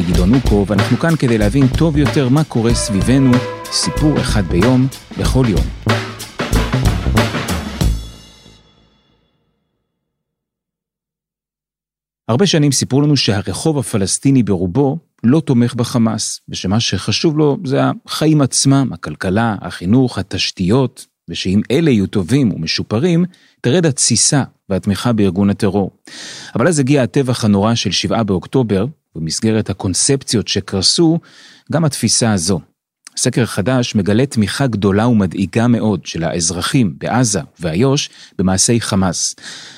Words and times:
אני 0.00 0.12
גדעון 0.12 0.34
אוקו, 0.34 0.64
ואנחנו 0.66 0.96
כאן 0.96 1.16
כדי 1.16 1.38
להבין 1.38 1.66
טוב 1.78 1.96
יותר 1.96 2.28
מה 2.28 2.44
קורה 2.44 2.74
סביבנו, 2.74 3.30
סיפור 3.64 4.20
אחד 4.20 4.42
ביום, 4.46 4.86
בכל 5.18 5.44
יום. 5.48 5.64
הרבה 12.28 12.46
שנים 12.46 12.72
סיפרו 12.72 13.00
לנו 13.00 13.16
שהרחוב 13.16 13.78
הפלסטיני 13.78 14.42
ברובו 14.42 14.98
לא 15.24 15.40
תומך 15.40 15.74
בחמאס, 15.74 16.40
ושמה 16.48 16.80
שחשוב 16.80 17.38
לו 17.38 17.56
זה 17.64 17.80
החיים 18.06 18.40
עצמם, 18.40 18.90
הכלכלה, 18.92 19.56
החינוך, 19.60 20.18
התשתיות, 20.18 21.06
ושאם 21.30 21.60
אלה 21.70 21.90
יהיו 21.90 22.06
טובים 22.06 22.52
ומשופרים, 22.52 23.24
תרד 23.60 23.86
התסיסה 23.86 24.42
והתמיכה 24.68 25.12
בארגון 25.12 25.50
הטרור. 25.50 25.90
אבל 26.54 26.68
אז 26.68 26.78
הגיע 26.78 27.02
הטבח 27.02 27.44
הנורא 27.44 27.74
של 27.74 27.90
7 27.90 28.22
באוקטובר, 28.22 28.86
במסגרת 29.14 29.70
הקונספציות 29.70 30.48
שקרסו, 30.48 31.18
גם 31.72 31.84
התפיסה 31.84 32.32
הזו. 32.32 32.60
סקר 33.16 33.46
חדש 33.46 33.94
מגלה 33.94 34.26
תמיכה 34.26 34.66
גדולה 34.66 35.06
ומדאיגה 35.06 35.68
מאוד 35.68 36.06
של 36.06 36.24
האזרחים 36.24 36.94
בעזה 36.98 37.40
ובאיו"ש 37.58 38.10
במעשי 38.38 38.80
חמאס. 38.80 39.34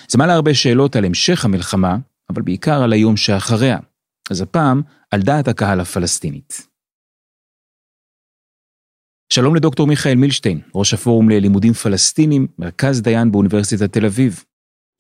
זה 0.09 0.19
מעלה 0.19 0.35
הרבה 0.35 0.55
שאלות 0.55 0.97
על 0.97 1.05
המשך 1.05 1.45
המלחמה, 1.45 1.97
אבל 2.31 2.43
בעיקר 2.43 2.83
על 2.83 2.93
היום 2.93 3.17
שאחריה. 3.17 3.79
אז 4.31 4.41
הפעם, 4.41 4.83
על 5.11 5.23
דעת 5.23 5.49
הקהל 5.49 5.81
הפלסטינית. 5.81 6.67
שלום 9.33 9.57
לדוקטור 9.57 9.87
מיכאל 9.87 10.15
מילשטיין, 10.15 10.61
ראש 10.75 10.95
הפורום 10.95 11.29
ללימודים 11.31 11.73
פלסטינים, 11.73 12.47
מרכז 12.59 13.03
דיין 13.03 13.33
באוניברסיטת 13.33 13.93
תל 13.93 14.07
אביב. 14.07 14.45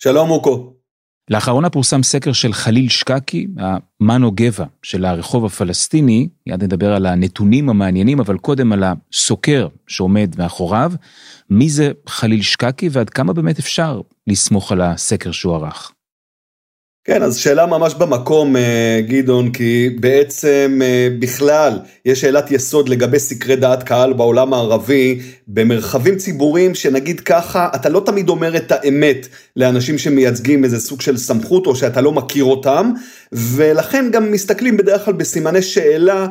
שלום 0.03 0.29
מוקו. 0.29 0.82
לאחרונה 1.31 1.71
פורסם 1.71 2.03
סקר 2.03 2.33
של 2.33 2.53
חליל 2.53 2.89
שקקי, 2.89 3.47
המנו 3.59 4.33
גבע 4.35 4.65
של 4.83 5.05
הרחוב 5.05 5.45
הפלסטיני, 5.45 6.29
מיד 6.47 6.65
נדבר 6.65 6.95
על 6.95 7.07
הנתונים 7.07 7.69
המעניינים, 7.69 8.21
אבל 8.21 8.39
קודם 8.39 8.73
על 8.73 8.85
הסוקר 8.85 9.69
שעומד 9.87 10.35
מאחוריו. 10.39 10.93
מי 11.51 11.71
זה 11.71 11.93
חליל 12.07 12.43
שקקי 12.43 12.89
ועד 12.93 13.11
כמה 13.11 13.33
באמת 13.33 13.59
אפשר 13.59 14.01
לסמוך 14.27 14.73
על 14.73 14.81
הסקר 14.81 15.33
שהוא 15.33 15.55
ערך? 15.55 15.92
כן, 17.05 17.23
אז 17.23 17.37
שאלה 17.37 17.67
ממש 17.67 17.95
במקום, 17.95 18.57
אה, 18.57 19.01
גדעון, 19.09 19.53
כי 19.53 19.91
בעצם 20.01 20.81
אה, 20.83 21.09
בכלל 21.19 21.79
יש 22.05 22.21
שאלת 22.21 22.51
יסוד 22.51 22.89
לגבי 22.89 23.19
סקרי 23.19 23.57
דעת 23.57 23.83
קהל 23.83 24.13
בעולם 24.13 24.55
הערבי, 24.55 25.21
במרחבים 25.49 26.17
ציבוריים 26.17 26.75
שנגיד 26.75 27.21
ככה, 27.21 27.69
אתה 27.75 27.89
לא 27.89 28.03
תמיד 28.07 28.29
אומר 28.29 28.57
את 28.57 28.73
האמת 28.73 29.29
לאנשים 29.57 29.99
שמייצגים 29.99 30.65
איזה 30.65 30.81
סוג 30.81 31.01
של 31.01 31.17
סמכות 31.17 31.67
או 31.67 31.77
שאתה 31.77 32.01
לא 32.01 32.13
מכיר 32.13 32.45
אותם, 32.45 32.93
ולכן 33.33 34.11
גם 34.13 34.33
מסתכלים 34.33 34.77
בדרך 34.77 35.05
כלל 35.05 35.15
בסימני 35.15 35.63
שאלה 35.63 36.27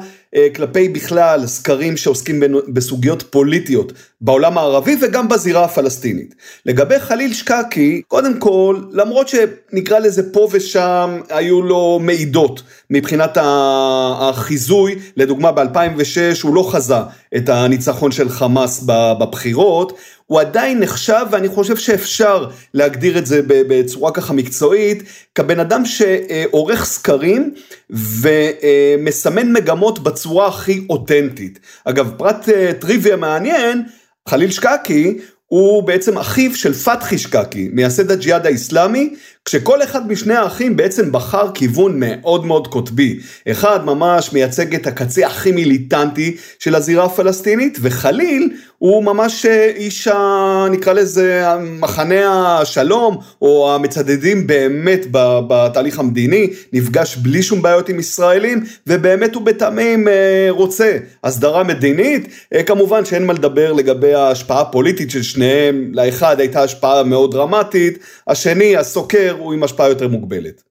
כלפי 0.55 0.89
בכלל 0.89 1.47
סקרים 1.47 1.97
שעוסקים 1.97 2.43
בסוגיות 2.67 3.23
פוליטיות 3.29 3.93
בעולם 4.21 4.57
הערבי 4.57 4.95
וגם 5.01 5.27
בזירה 5.27 5.65
הפלסטינית. 5.65 6.35
לגבי 6.65 6.99
חליל 6.99 7.33
שקקי, 7.33 8.01
קודם 8.07 8.39
כל, 8.39 8.77
למרות 8.91 9.27
שנקרא 9.27 9.99
לזה 9.99 10.33
פה 10.33 10.47
ושם 10.51 11.19
היו 11.29 11.61
לו 11.61 11.99
מעידות 12.01 12.63
מבחינת 12.89 13.37
החיזוי, 13.41 14.95
לדוגמה 15.17 15.51
ב-2006 15.51 16.43
הוא 16.43 16.55
לא 16.55 16.69
חזה 16.71 16.95
את 17.35 17.49
הניצחון 17.49 18.11
של 18.11 18.29
חמאס 18.29 18.83
בבחירות, 19.19 19.97
הוא 20.31 20.39
עדיין 20.39 20.79
נחשב, 20.79 21.25
ואני 21.31 21.47
חושב 21.47 21.77
שאפשר 21.77 22.47
להגדיר 22.73 23.17
את 23.17 23.25
זה 23.25 23.41
בצורה 23.47 24.11
ככה 24.11 24.33
מקצועית, 24.33 25.03
כבן 25.35 25.59
אדם 25.59 25.83
שעורך 25.85 26.85
סקרים 26.85 27.53
ומסמן 27.89 29.53
מגמות 29.53 30.03
בצורה 30.03 30.47
הכי 30.47 30.85
אותנטית. 30.89 31.59
אגב, 31.85 32.11
פרט 32.17 32.49
אה, 32.49 32.71
טריוויה 32.79 33.15
מעניין, 33.15 33.83
חליל 34.29 34.51
שקקי 34.51 35.17
הוא 35.47 35.83
בעצם 35.83 36.17
אחיו 36.17 36.55
של 36.55 36.73
פתחי 36.73 37.17
שקקי, 37.17 37.69
מייסד 37.73 38.11
הג'יהאד 38.11 38.45
האיסלאמי, 38.45 39.15
כשכל 39.45 39.83
אחד 39.83 40.11
משני 40.11 40.35
האחים 40.35 40.77
בעצם 40.77 41.11
בחר 41.11 41.51
כיוון 41.53 41.99
מאוד 41.99 42.45
מאוד 42.45 42.67
קוטבי. 42.67 43.19
אחד 43.51 43.85
ממש 43.85 44.33
מייצג 44.33 44.75
את 44.75 44.87
הקצה 44.87 45.27
הכי 45.27 45.51
מיליטנטי 45.51 46.37
של 46.59 46.75
הזירה 46.75 47.05
הפלסטינית, 47.05 47.77
וחליל 47.81 48.49
הוא 48.81 49.03
ממש 49.03 49.45
אה, 49.45 49.71
איש 49.75 50.07
ה... 50.07 50.65
נקרא 50.71 50.93
לזה 50.93 51.43
מחנה 51.79 52.57
השלום, 52.59 53.17
או 53.41 53.75
המצדדים 53.75 54.47
באמת 54.47 55.05
בתהליך 55.47 55.99
המדיני, 55.99 56.49
נפגש 56.73 57.15
בלי 57.17 57.43
שום 57.43 57.61
בעיות 57.61 57.89
עם 57.89 57.99
ישראלים, 57.99 58.63
ובאמת 58.87 59.35
הוא 59.35 59.43
בתמים 59.43 60.07
אה, 60.07 60.47
רוצה 60.49 60.97
הסדרה 61.23 61.63
מדינית. 61.63 62.27
אה, 62.53 62.63
כמובן 62.63 63.05
שאין 63.05 63.25
מה 63.25 63.33
לדבר 63.33 63.73
לגבי 63.73 64.13
ההשפעה 64.13 64.61
הפוליטית 64.61 65.11
של 65.11 65.21
שניהם, 65.21 65.91
לאחד 65.93 66.39
הייתה 66.39 66.63
השפעה 66.63 67.03
מאוד 67.03 67.31
דרמטית, 67.31 67.97
השני, 68.27 68.77
הסוקר, 68.77 69.30
הוא 69.31 69.53
עם 69.53 69.63
השפעה 69.63 69.89
יותר 69.89 70.07
מוגבלת. 70.07 70.63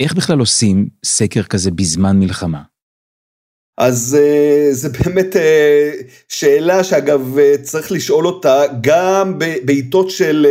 איך 0.00 0.14
בכלל 0.14 0.38
עושים 0.38 0.88
סקר 1.04 1.42
כזה 1.42 1.70
בזמן 1.70 2.18
מלחמה? 2.18 2.62
אז 3.78 4.18
uh, 4.20 4.74
זה 4.74 4.88
באמת 4.98 5.36
uh, 5.36 5.38
שאלה 6.28 6.84
שאגב 6.84 7.36
uh, 7.36 7.62
צריך 7.62 7.92
לשאול 7.92 8.26
אותה 8.26 8.62
גם 8.80 9.38
בעיתות 9.64 10.10
של 10.10 10.46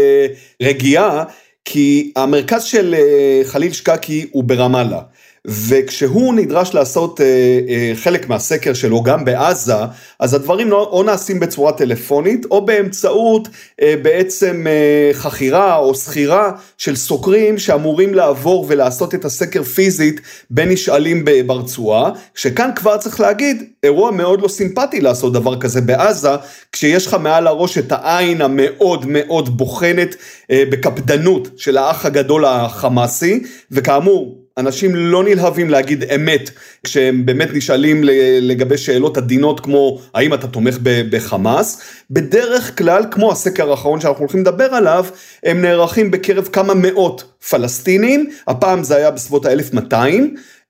רגיעה, 0.62 1.24
כי 1.66 2.14
המרכז 2.16 2.64
של 2.64 2.96
חליל 3.44 3.74
שקקי 3.74 4.28
הוא 4.32 4.44
ברמאללה. 4.44 5.02
וכשהוא 5.48 6.34
נדרש 6.34 6.74
לעשות 6.74 7.22
אה, 7.22 7.26
אה, 7.70 7.92
חלק 7.96 8.30
מהסקר 8.30 8.74
שלו 8.74 9.04
גם 9.04 9.26
בעזה, 9.26 9.76
אז 10.20 10.34
הדברים 10.34 10.70
לא, 10.70 10.90
או 10.92 11.04
נעשים 11.04 11.40
בצורה 11.40 11.72
טלפונית 11.72 12.46
או 12.52 12.66
באמצעות 12.66 13.48
אה, 13.82 13.94
בעצם 14.02 14.68
אה, 14.68 15.10
חכירה 15.14 15.76
או 15.76 15.96
שכירה 15.96 16.52
של 16.78 16.96
סוקרים 16.96 17.58
שאמורים 17.58 18.14
לעבור 18.14 18.66
ולעשות 18.70 19.16
את 19.16 19.26
הסקר 19.26 19.64
פיזית 19.64 20.22
בין 20.50 20.70
נשאלים 20.70 21.26
ברצועה, 21.48 22.12
שכאן 22.36 22.70
כבר 22.76 22.98
צריך 22.98 23.20
להגיד, 23.20 23.64
אירוע 23.84 24.12
מאוד 24.12 24.42
לא 24.42 24.48
סימפטי 24.48 25.02
לעשות 25.02 25.34
דבר 25.34 25.60
כזה 25.60 25.82
בעזה, 25.82 26.30
כשיש 26.72 27.08
לך 27.08 27.14
מעל 27.14 27.48
הראש 27.48 27.78
את 27.78 27.92
העין 27.92 28.42
המאוד 28.42 29.06
מאוד 29.08 29.58
בוחנת 29.58 30.16
אה, 30.52 30.64
בקפדנות 30.72 31.48
של 31.58 31.78
האח 31.78 32.06
הגדול 32.06 32.46
החמאסי, 32.46 33.44
וכאמור, 33.72 34.41
אנשים 34.58 34.96
לא 34.96 35.24
נלהבים 35.24 35.70
להגיד 35.70 36.04
אמת 36.04 36.50
כשהם 36.84 37.26
באמת 37.26 37.50
נשאלים 37.54 38.02
לגבי 38.42 38.78
שאלות 38.78 39.18
עדינות 39.18 39.60
כמו 39.60 40.02
האם 40.14 40.34
אתה 40.34 40.48
תומך 40.48 40.78
בחמאס. 40.82 41.82
בדרך 42.12 42.78
כלל, 42.78 43.06
כמו 43.12 43.32
הסקר 43.32 43.72
האחרון 43.72 44.02
שאנחנו 44.02 44.20
הולכים 44.20 44.42
לדבר 44.42 44.76
עליו, 44.76 45.06
הם 45.44 45.62
נערכים 45.62 46.12
בקרב 46.12 46.50
כמה 46.54 46.74
מאות 46.74 47.24
פלסטינים, 47.50 48.30
הפעם 48.48 48.84
זה 48.84 48.96
היה 48.96 49.12
בסביבות 49.12 49.46
ה-1200, 49.46 49.96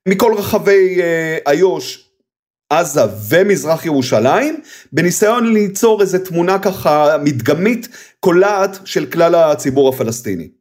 מכל 0.08 0.34
רחבי 0.38 1.02
אה, 1.02 1.52
איו"ש 1.52 2.12
עזה 2.70 3.02
ומזרח 3.30 3.86
ירושלים, 3.86 4.60
בניסיון 4.94 5.54
ליצור 5.54 6.02
איזה 6.02 6.26
תמונה 6.26 6.60
ככה 6.60 7.18
מדגמית, 7.24 7.88
קולעת 8.20 8.80
של 8.86 9.06
כלל 9.06 9.36
הציבור 9.36 9.90
הפלסטיני. 9.90 10.61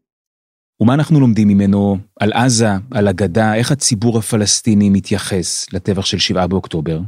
ומה 0.81 0.95
אנחנו 0.95 1.21
לומדים 1.21 1.49
ממנו 1.49 1.97
על 2.21 2.33
עזה, 2.33 2.69
על 2.91 3.09
הגדה, 3.09 3.55
איך 3.55 3.73
הציבור 3.73 4.19
הפלסטיני 4.19 4.91
מתייחס 4.91 5.67
לטבח 5.73 6.05
של 6.05 6.19
7 6.19 6.47
באוקטובר? 6.47 6.99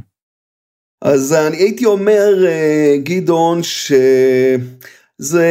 אז 1.01 1.33
אני 1.33 1.57
הייתי 1.57 1.85
אומר, 1.85 2.45
אה, 2.47 2.95
גדעון, 3.03 3.61
שזה 3.63 5.43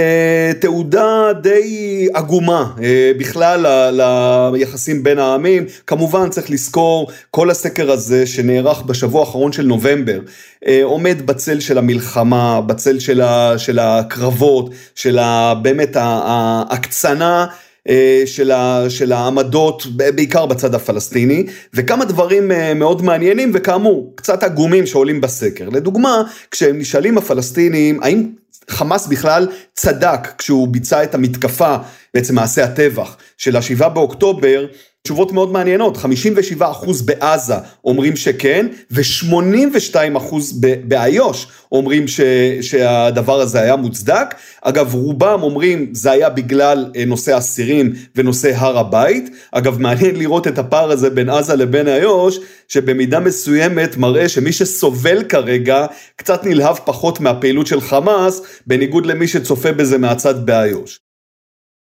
תעודה 0.60 1.32
די 1.42 2.08
עגומה 2.14 2.72
אה, 2.82 3.12
בכלל 3.18 3.66
ליחסים 4.52 5.02
בין 5.02 5.18
העמים. 5.18 5.64
כמובן 5.86 6.30
צריך 6.30 6.50
לזכור, 6.50 7.10
כל 7.30 7.50
הסקר 7.50 7.90
הזה 7.90 8.26
שנערך 8.26 8.82
בשבוע 8.82 9.20
האחרון 9.20 9.52
של 9.52 9.66
נובמבר, 9.66 10.20
אה, 10.66 10.80
עומד 10.84 11.26
בצל 11.26 11.60
של 11.60 11.78
המלחמה, 11.78 12.60
בצל 12.60 12.98
של 13.58 13.78
הקרבות, 13.78 14.70
של 14.94 15.18
באמת 15.62 15.96
ההקצנה. 15.96 17.46
אה, 17.88 18.22
של, 18.26 18.50
ה, 18.50 18.84
של 18.88 19.12
העמדות, 19.12 19.86
בעיקר 19.96 20.46
בצד 20.46 20.74
הפלסטיני, 20.74 21.46
וכמה 21.74 22.04
דברים 22.04 22.52
אה, 22.52 22.74
מאוד 22.74 23.02
מעניינים 23.02 23.50
וכאמור, 23.54 24.12
קצת 24.16 24.42
עגומים 24.42 24.86
שעולים 24.86 25.20
בסקר. 25.20 25.68
לדוגמה, 25.68 26.22
כשהם 26.50 26.78
נשאלים 26.78 27.18
הפלסטינים, 27.18 28.02
האם 28.02 28.28
חמאס 28.70 29.06
בכלל 29.06 29.48
צדק 29.74 30.28
כשהוא 30.38 30.68
ביצע 30.68 31.02
את 31.02 31.14
המתקפה, 31.14 31.76
בעצם 32.14 32.34
מעשה 32.34 32.64
הטבח, 32.64 33.16
של 33.36 33.56
השבעה 33.56 33.88
באוקטובר, 33.88 34.66
תשובות 35.04 35.32
מאוד 35.32 35.52
מעניינות, 35.52 35.96
57% 36.60 36.62
בעזה 37.04 37.54
אומרים 37.84 38.16
שכן, 38.16 38.66
ו-82% 38.90 40.34
באיו"ש 40.84 41.46
אומרים 41.72 42.08
ש, 42.08 42.20
שהדבר 42.60 43.40
הזה 43.40 43.60
היה 43.60 43.76
מוצדק. 43.76 44.34
אגב, 44.62 44.94
רובם 44.94 45.42
אומרים 45.42 45.88
זה 45.92 46.10
היה 46.10 46.30
בגלל 46.30 46.90
אה, 46.96 47.04
נושא 47.04 47.38
אסירים 47.38 47.92
ונושא 48.16 48.52
הר 48.56 48.78
הבית. 48.78 49.30
אגב, 49.52 49.78
מעניין 49.78 50.16
לראות 50.16 50.48
את 50.48 50.58
הפער 50.58 50.90
הזה 50.90 51.10
בין 51.10 51.28
עזה 51.28 51.56
לבין 51.56 51.88
איו"ש, 51.88 52.38
שבמידה 52.68 53.20
מסוימת 53.20 53.96
מראה 53.96 54.28
שמי 54.28 54.52
שסובל 54.52 55.24
כרגע 55.24 55.86
קצת 56.16 56.44
נלהב 56.44 56.76
פחות 56.76 57.20
מהפעילות 57.20 57.66
של 57.66 57.80
חמאס, 57.80 58.42
בניגוד 58.66 59.06
למי 59.06 59.28
שצופה 59.28 59.72
בזה 59.72 59.98
מהצד 59.98 60.46
באיו"ש. 60.46 60.98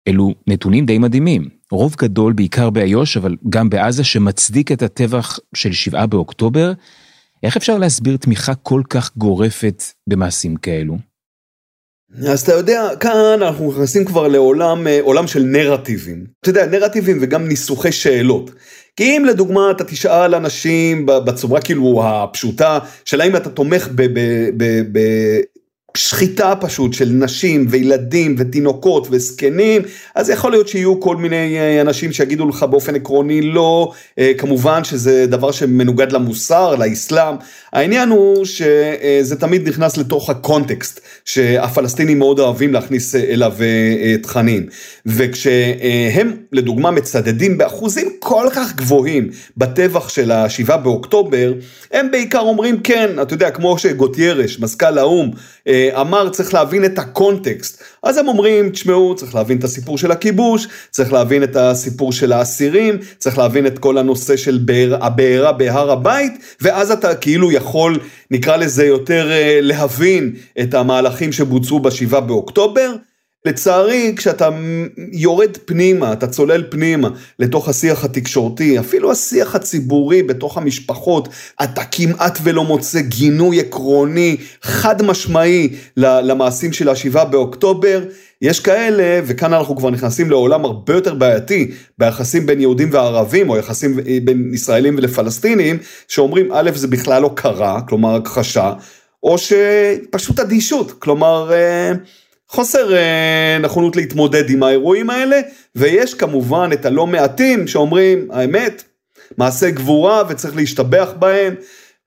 אלו 0.08 0.34
נתונים 0.46 0.86
די 0.86 0.98
מדהימים. 0.98 1.63
רוב 1.74 1.94
גדול 1.98 2.32
בעיקר 2.32 2.70
באיו"ש, 2.70 3.16
אבל 3.16 3.36
גם 3.48 3.70
בעזה, 3.70 4.04
שמצדיק 4.04 4.72
את 4.72 4.82
הטבח 4.82 5.38
של 5.54 5.72
7 5.72 6.06
באוקטובר. 6.06 6.72
איך 7.42 7.56
אפשר 7.56 7.78
להסביר 7.78 8.16
תמיכה 8.16 8.54
כל 8.54 8.82
כך 8.90 9.10
גורפת 9.16 9.82
במעשים 10.06 10.56
כאלו? 10.56 10.96
אז 12.28 12.42
אתה 12.42 12.52
יודע, 12.52 12.88
כאן 13.00 13.16
אנחנו 13.34 13.72
נכנסים 13.72 14.04
כבר 14.04 14.28
לעולם 14.28 14.86
אה, 14.86 14.98
עולם 15.02 15.26
של 15.26 15.42
נרטיבים. 15.42 16.24
אתה 16.40 16.50
יודע, 16.50 16.66
נרטיבים 16.66 17.18
וגם 17.20 17.48
ניסוחי 17.48 17.92
שאלות. 17.92 18.50
כי 18.96 19.16
אם 19.16 19.24
לדוגמה 19.24 19.70
אתה 19.70 19.84
תשאל 19.84 20.34
אנשים 20.34 21.06
בצורה 21.06 21.60
כאילו 21.60 22.02
הפשוטה, 22.04 22.78
של 23.04 23.20
האם 23.20 23.36
אתה 23.36 23.50
תומך 23.50 23.88
שחיטה 25.96 26.54
פשוט 26.60 26.92
של 26.92 27.08
נשים 27.12 27.66
וילדים 27.68 28.34
ותינוקות 28.38 29.06
וזקנים, 29.10 29.82
אז 30.14 30.30
יכול 30.30 30.50
להיות 30.50 30.68
שיהיו 30.68 31.00
כל 31.00 31.16
מיני 31.16 31.58
אה, 31.58 31.80
אנשים 31.80 32.12
שיגידו 32.12 32.48
לך 32.48 32.62
באופן 32.62 32.94
עקרוני 32.94 33.42
לא, 33.42 33.92
אה, 34.18 34.32
כמובן 34.38 34.84
שזה 34.84 35.26
דבר 35.26 35.52
שמנוגד 35.52 36.12
למוסר, 36.12 36.74
לאסלאם. 36.76 37.34
העניין 37.74 38.08
הוא 38.08 38.44
שזה 38.44 39.36
תמיד 39.38 39.68
נכנס 39.68 39.96
לתוך 39.96 40.30
הקונטקסט, 40.30 41.00
שהפלסטינים 41.24 42.18
מאוד 42.18 42.40
אוהבים 42.40 42.72
להכניס 42.72 43.14
אליו 43.14 43.52
אה, 43.60 44.14
תכנים. 44.22 44.66
וכשהם 45.06 46.36
לדוגמה 46.52 46.90
מצדדים 46.90 47.58
באחוזים 47.58 48.08
כל 48.18 48.46
כך 48.54 48.74
גבוהים 48.74 49.30
בטבח 49.56 50.08
של 50.08 50.30
השבעה 50.30 50.76
באוקטובר, 50.76 51.52
הם 51.92 52.10
בעיקר 52.10 52.40
אומרים 52.40 52.80
כן, 52.80 53.10
אתה 53.22 53.34
יודע, 53.34 53.50
כמו 53.50 53.78
שגוטיירש, 53.78 54.60
מזכ"ל 54.60 54.98
האו"ם, 54.98 55.30
אמר 56.00 56.28
צריך 56.28 56.54
להבין 56.54 56.84
את 56.84 56.98
הקונטקסט. 56.98 57.82
אז 58.02 58.18
הם 58.18 58.28
אומרים, 58.28 58.70
תשמעו, 58.70 59.14
צריך 59.14 59.34
להבין 59.34 59.58
את 59.58 59.64
הסיפור 59.64 59.98
של 59.98 60.10
הכיבוש, 60.10 60.68
צריך 60.90 61.12
להבין 61.12 61.42
את 61.42 61.56
הסיפור 61.56 62.12
של 62.12 62.32
האסירים, 62.32 62.98
צריך 63.18 63.38
להבין 63.38 63.66
את 63.66 63.78
כל 63.78 63.98
הנושא 63.98 64.36
של 64.36 64.58
הבעירה 65.00 65.52
בהר 65.52 65.90
הבית, 65.90 66.32
ואז 66.60 66.90
אתה 66.90 67.14
כאילו 67.14 67.52
יכול, 67.52 67.63
נקרא 68.30 68.56
לזה 68.56 68.86
יותר 68.86 69.30
אה, 69.32 69.58
להבין 69.62 70.34
את 70.60 70.74
המהלכים 70.74 71.32
שבוצעו 71.32 71.80
בשבעה 71.80 72.20
באוקטובר. 72.20 72.94
לצערי, 73.46 74.12
כשאתה 74.16 74.48
יורד 75.12 75.56
פנימה, 75.64 76.12
אתה 76.12 76.26
צולל 76.26 76.64
פנימה 76.70 77.08
לתוך 77.38 77.68
השיח 77.68 78.04
התקשורתי, 78.04 78.78
אפילו 78.78 79.12
השיח 79.12 79.54
הציבורי 79.54 80.22
בתוך 80.22 80.58
המשפחות, 80.58 81.28
אתה 81.62 81.84
כמעט 81.84 82.38
ולא 82.42 82.64
מוצא 82.64 83.00
גינוי 83.00 83.60
עקרוני, 83.60 84.36
חד 84.62 85.02
משמעי, 85.02 85.68
למעשים 85.96 86.72
של 86.72 86.88
השבעה 86.88 87.24
באוקטובר. 87.24 88.04
יש 88.42 88.60
כאלה, 88.60 89.20
וכאן 89.26 89.52
אנחנו 89.54 89.76
כבר 89.76 89.90
נכנסים 89.90 90.30
לעולם 90.30 90.64
הרבה 90.64 90.94
יותר 90.94 91.14
בעייתי, 91.14 91.70
ביחסים 91.98 92.46
בין 92.46 92.60
יהודים 92.60 92.88
וערבים, 92.92 93.50
או 93.50 93.56
יחסים 93.56 93.96
בין 94.24 94.50
ישראלים 94.54 94.96
ולפלסטינים, 94.96 95.78
שאומרים, 96.08 96.48
א', 96.52 96.70
זה 96.74 96.88
בכלל 96.88 97.22
לא 97.22 97.30
קרה, 97.34 97.80
כלומר 97.88 98.14
הכחשה, 98.14 98.72
או 99.22 99.36
שפשוט 99.38 100.40
אדישות, 100.40 100.92
כלומר... 100.92 101.52
חוסר 102.54 102.94
אה, 102.94 103.58
נכונות 103.62 103.96
להתמודד 103.96 104.50
עם 104.50 104.62
האירועים 104.62 105.10
האלה, 105.10 105.40
ויש 105.74 106.14
כמובן 106.14 106.70
את 106.72 106.86
הלא 106.86 107.06
מעטים 107.06 107.66
שאומרים, 107.66 108.28
האמת, 108.30 108.84
מעשה 109.38 109.70
גבורה 109.70 110.22
וצריך 110.28 110.56
להשתבח 110.56 111.08
בהם, 111.18 111.54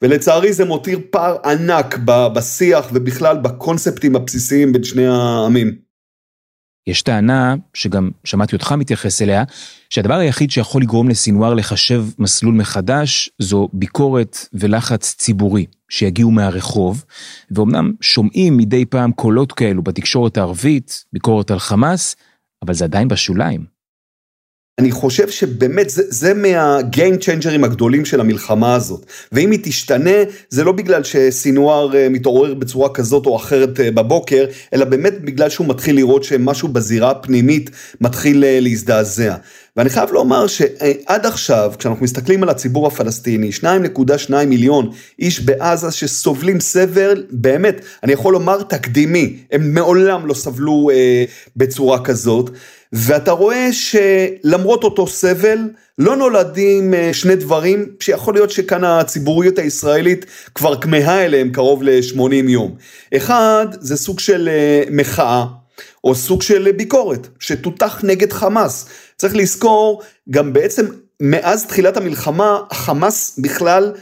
ולצערי 0.01 0.53
זה 0.53 0.65
מותיר 0.65 0.99
פער 1.09 1.37
ענק 1.45 1.97
בשיח 2.05 2.89
ובכלל 2.93 3.37
בקונספטים 3.37 4.15
הבסיסיים 4.15 4.73
בין 4.73 4.83
שני 4.83 5.07
העמים. 5.07 5.75
יש 6.87 7.01
טענה, 7.01 7.55
שגם 7.73 8.09
שמעתי 8.23 8.55
אותך 8.55 8.71
מתייחס 8.71 9.21
אליה, 9.21 9.43
שהדבר 9.89 10.13
היחיד 10.13 10.51
שיכול 10.51 10.81
לגרום 10.81 11.09
לסינואר 11.09 11.53
לחשב 11.53 12.05
מסלול 12.19 12.55
מחדש, 12.55 13.29
זו 13.39 13.69
ביקורת 13.73 14.37
ולחץ 14.53 15.15
ציבורי 15.17 15.65
שיגיעו 15.89 16.31
מהרחוב, 16.31 17.05
ואומנם 17.51 17.93
שומעים 18.01 18.57
מדי 18.57 18.85
פעם 18.85 19.11
קולות 19.11 19.51
כאלו 19.51 19.83
בתקשורת 19.83 20.37
הערבית, 20.37 21.05
ביקורת 21.13 21.51
על 21.51 21.59
חמאס, 21.59 22.15
אבל 22.65 22.73
זה 22.73 22.85
עדיין 22.85 23.07
בשוליים. 23.07 23.77
אני 24.79 24.91
חושב 24.91 25.29
שבאמת 25.29 25.89
זה, 25.89 26.03
זה 26.09 26.33
מה-game 26.33 27.21
changerים 27.21 27.65
הגדולים 27.65 28.05
של 28.05 28.19
המלחמה 28.19 28.75
הזאת. 28.75 29.05
ואם 29.31 29.51
היא 29.51 29.59
תשתנה, 29.63 30.11
זה 30.49 30.63
לא 30.63 30.71
בגלל 30.71 31.03
שסינואר 31.03 31.95
אה, 31.95 32.09
מתעורר 32.09 32.53
בצורה 32.53 32.89
כזאת 32.93 33.25
או 33.25 33.35
אחרת 33.35 33.79
אה, 33.79 33.91
בבוקר, 33.91 34.45
אלא 34.73 34.85
באמת 34.85 35.21
בגלל 35.21 35.49
שהוא 35.49 35.67
מתחיל 35.67 35.95
לראות 35.95 36.23
שמשהו 36.23 36.67
בזירה 36.67 37.11
הפנימית 37.11 37.69
מתחיל 38.01 38.43
אה, 38.43 38.59
להזדעזע. 38.59 39.35
ואני 39.77 39.89
חייב 39.89 40.11
לומר 40.11 40.47
שעד 40.47 41.25
עכשיו, 41.25 41.73
כשאנחנו 41.79 42.03
מסתכלים 42.03 42.43
על 42.43 42.49
הציבור 42.49 42.87
הפלסטיני, 42.87 43.49
2.2 43.61 44.33
מיליון 44.47 44.91
איש 45.19 45.39
בעזה 45.39 45.91
שסובלים 45.91 46.59
סבל, 46.59 47.23
באמת, 47.31 47.81
אני 48.03 48.13
יכול 48.13 48.33
לומר 48.33 48.63
תקדימי, 48.63 49.37
הם 49.51 49.73
מעולם 49.73 50.25
לא 50.25 50.33
סבלו 50.33 50.89
אה, 50.93 51.23
בצורה 51.55 52.03
כזאת. 52.03 52.49
ואתה 52.93 53.31
רואה 53.31 53.69
שלמרות 53.71 54.83
אותו 54.83 55.07
סבל, 55.07 55.59
לא 55.97 56.15
נולדים 56.15 56.93
אה, 56.93 57.09
שני 57.13 57.35
דברים 57.35 57.85
שיכול 57.99 58.33
להיות 58.33 58.51
שכאן 58.51 58.83
הציבוריות 58.83 59.59
הישראלית 59.59 60.25
כבר 60.55 60.81
כמהה 60.81 61.25
אליהם 61.25 61.49
קרוב 61.49 61.83
ל-80 61.83 62.49
יום. 62.49 62.75
אחד, 63.17 63.67
זה 63.79 63.97
סוג 63.97 64.19
של 64.19 64.49
אה, 64.51 64.83
מחאה, 64.91 65.45
או 66.03 66.15
סוג 66.15 66.41
של 66.41 66.71
ביקורת, 66.71 67.27
שתותח 67.39 67.99
נגד 68.03 68.33
חמאס. 68.33 68.85
צריך 69.17 69.35
לזכור, 69.35 70.01
גם 70.29 70.53
בעצם 70.53 70.85
מאז 71.21 71.65
תחילת 71.65 71.97
המלחמה, 71.97 72.59
חמאס 72.73 73.39
בכלל 73.39 73.93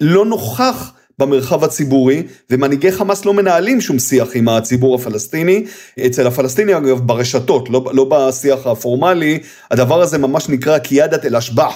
לא 0.00 0.26
נוכח 0.26 0.92
במרחב 1.18 1.64
הציבורי, 1.64 2.22
ומנהיגי 2.50 2.92
חמאס 2.92 3.24
לא 3.24 3.34
מנהלים 3.34 3.80
שום 3.80 3.98
שיח 3.98 4.28
עם 4.34 4.48
הציבור 4.48 4.94
הפלסטיני. 4.94 5.64
אצל 6.06 6.26
הפלסטיני, 6.26 6.76
אגב, 6.76 7.00
ברשתות, 7.00 7.70
לא, 7.70 7.84
לא 7.92 8.04
בשיח 8.04 8.66
הפורמלי, 8.66 9.38
הדבר 9.70 10.00
הזה 10.00 10.18
ממש 10.18 10.48
נקרא 10.48 10.78
קיאדת 10.78 11.24
אל-אשבח, 11.24 11.74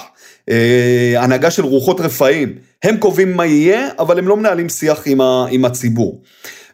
אה, 0.49 1.13
הנהגה 1.17 1.51
של 1.51 1.65
רוחות 1.65 1.99
רפאים. 1.99 2.55
הם 2.83 2.97
קובעים 2.97 3.37
מה 3.37 3.45
יהיה, 3.45 3.89
אבל 3.99 4.19
הם 4.19 4.27
לא 4.27 4.37
מנהלים 4.37 4.69
שיח 4.69 5.03
עם, 5.05 5.21
ה, 5.21 5.45
עם 5.49 5.65
הציבור. 5.65 6.21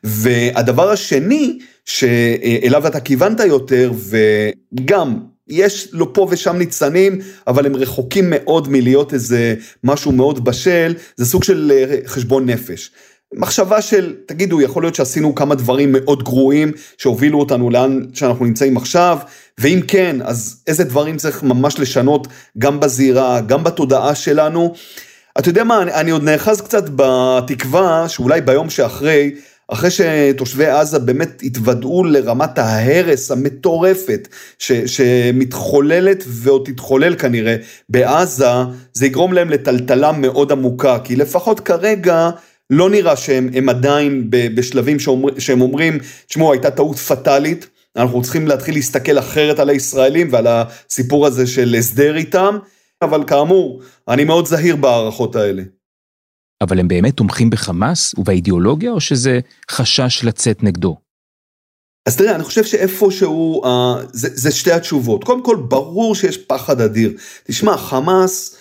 והדבר 0.03 0.91
השני, 0.91 1.59
שאליו 1.85 2.87
אתה 2.87 2.99
כיוונת 2.99 3.39
יותר, 3.39 3.91
וגם 4.09 5.19
יש 5.49 5.93
לו 5.93 6.13
פה 6.13 6.27
ושם 6.29 6.55
ניצנים, 6.55 7.19
אבל 7.47 7.65
הם 7.65 7.75
רחוקים 7.75 8.25
מאוד 8.29 8.67
מלהיות 8.69 9.13
איזה 9.13 9.55
משהו 9.83 10.11
מאוד 10.11 10.45
בשל, 10.45 10.93
זה 11.15 11.25
סוג 11.25 11.43
של 11.43 11.71
אה, 11.75 11.97
חשבון 12.05 12.49
נפש. 12.49 12.91
מחשבה 13.33 13.81
של, 13.81 14.15
תגידו, 14.25 14.61
יכול 14.61 14.83
להיות 14.83 14.95
שעשינו 14.95 15.35
כמה 15.35 15.55
דברים 15.55 15.91
מאוד 15.91 16.23
גרועים 16.23 16.71
שהובילו 16.97 17.39
אותנו 17.39 17.69
לאן 17.69 18.01
שאנחנו 18.13 18.45
נמצאים 18.45 18.77
עכשיו, 18.77 19.17
ואם 19.57 19.79
כן, 19.87 20.15
אז 20.23 20.63
איזה 20.67 20.83
דברים 20.83 21.17
צריך 21.17 21.43
ממש 21.43 21.79
לשנות 21.79 22.27
גם 22.57 22.79
בזירה, 22.79 23.41
גם 23.41 23.63
בתודעה 23.63 24.15
שלנו. 24.15 24.73
אתה 25.39 25.49
יודע 25.49 25.63
מה, 25.63 25.81
אני, 25.81 25.93
אני 25.93 26.11
עוד 26.11 26.23
נאחז 26.23 26.61
קצת 26.61 26.83
בתקווה 26.95 28.09
שאולי 28.09 28.41
ביום 28.41 28.69
שאחרי, 28.69 29.31
אחרי 29.67 29.89
שתושבי 29.91 30.65
עזה 30.65 30.99
באמת 30.99 31.41
התוודעו 31.43 32.03
לרמת 32.03 32.57
ההרס 32.57 33.31
המטורפת 33.31 34.27
ש, 34.59 34.71
שמתחוללת 34.71 36.23
ועוד 36.27 36.63
תתחולל 36.65 37.15
כנראה 37.15 37.55
בעזה, 37.89 38.45
זה 38.93 39.05
יגרום 39.05 39.33
להם 39.33 39.49
לטלטלה 39.49 40.11
מאוד 40.11 40.51
עמוקה, 40.51 40.99
כי 41.03 41.15
לפחות 41.15 41.59
כרגע 41.59 42.29
לא 42.69 42.89
נראה 42.89 43.15
שהם 43.15 43.69
עדיין 43.69 44.23
בשלבים 44.29 44.99
שאומר, 44.99 45.39
שהם 45.39 45.61
אומרים, 45.61 45.99
תשמעו 46.27 46.51
הייתה 46.51 46.71
טעות 46.71 46.97
פטאלית, 46.97 47.67
אנחנו 47.95 48.21
צריכים 48.21 48.47
להתחיל 48.47 48.75
להסתכל 48.75 49.19
אחרת 49.19 49.59
על 49.59 49.69
הישראלים 49.69 50.27
ועל 50.31 50.47
הסיפור 50.47 51.25
הזה 51.25 51.47
של 51.47 51.75
הסדר 51.79 52.15
איתם, 52.15 52.57
אבל 53.01 53.23
כאמור, 53.27 53.81
אני 54.07 54.23
מאוד 54.23 54.45
זהיר 54.47 54.75
בהערכות 54.75 55.35
האלה. 55.35 55.63
אבל 56.61 56.79
הם 56.79 56.87
באמת 56.87 57.17
תומכים 57.17 57.49
בחמאס 57.49 58.15
ובאידיאולוגיה, 58.17 58.91
או 58.91 58.99
שזה 58.99 59.39
חשש 59.71 60.23
לצאת 60.23 60.63
נגדו? 60.63 60.97
אז 62.07 62.17
תראה, 62.17 62.35
אני 62.35 62.43
חושב 62.43 62.63
שאיפשהו, 62.63 63.61
uh, 63.63 63.67
זה, 64.11 64.29
זה 64.33 64.51
שתי 64.51 64.71
התשובות. 64.71 65.23
קודם 65.23 65.43
כל, 65.43 65.55
ברור 65.55 66.15
שיש 66.15 66.37
פחד 66.37 66.81
אדיר. 66.81 67.13
תשמע, 67.43 67.77
חמאס, 67.77 68.55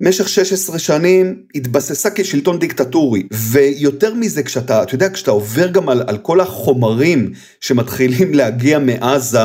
במשך 0.00 0.28
16 0.28 0.78
שנים 0.78 1.42
התבססה 1.54 2.08
כשלטון 2.14 2.58
דיקטטורי, 2.58 3.22
ויותר 3.32 4.14
מזה, 4.14 4.42
כשאתה, 4.42 4.82
אתה 4.82 4.94
יודע, 4.94 5.08
כשאתה 5.12 5.30
עובר 5.30 5.68
גם 5.68 5.88
על, 5.88 6.02
על 6.06 6.18
כל 6.18 6.40
החומרים 6.40 7.32
שמתחילים 7.60 8.34
להגיע 8.38 8.78
מעזה, 8.78 9.44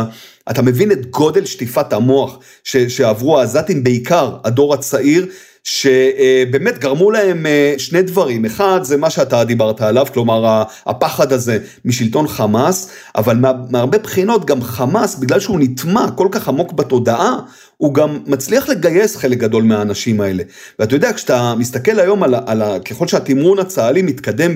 אתה 0.49 0.61
מבין 0.61 0.91
את 0.91 1.05
גודל 1.05 1.45
שטיפת 1.45 1.93
המוח 1.93 2.39
ש, 2.63 2.77
שעברו 2.77 3.39
העזתים, 3.39 3.83
בעיקר 3.83 4.37
הדור 4.43 4.73
הצעיר, 4.73 5.27
שבאמת 5.63 6.77
גרמו 6.79 7.11
להם 7.11 7.45
אה, 7.45 7.73
שני 7.77 8.01
דברים, 8.01 8.45
אחד 8.45 8.79
זה 8.83 8.97
מה 8.97 9.09
שאתה 9.09 9.43
דיברת 9.43 9.81
עליו, 9.81 10.05
כלומר 10.13 10.63
הפחד 10.85 11.33
הזה 11.33 11.57
משלטון 11.85 12.27
חמאס, 12.27 12.91
אבל 13.15 13.37
מהרבה 13.69 13.97
בחינות 13.97 14.45
גם 14.45 14.61
חמאס, 14.61 15.15
בגלל 15.15 15.39
שהוא 15.39 15.59
נטמע 15.59 16.05
כל 16.15 16.27
כך 16.31 16.47
עמוק 16.47 16.73
בתודעה, 16.73 17.39
הוא 17.77 17.93
גם 17.93 18.19
מצליח 18.25 18.69
לגייס 18.69 19.15
חלק 19.15 19.37
גדול 19.37 19.63
מהאנשים 19.63 20.21
האלה. 20.21 20.43
ואתה 20.79 20.95
יודע, 20.95 21.13
כשאתה 21.13 21.53
מסתכל 21.57 21.99
היום 21.99 22.23
על, 22.23 22.35
על 22.45 22.63
ככל 22.79 23.07
שהתמרון 23.07 23.59
הצה"לי 23.59 24.01
מתקדם 24.01 24.51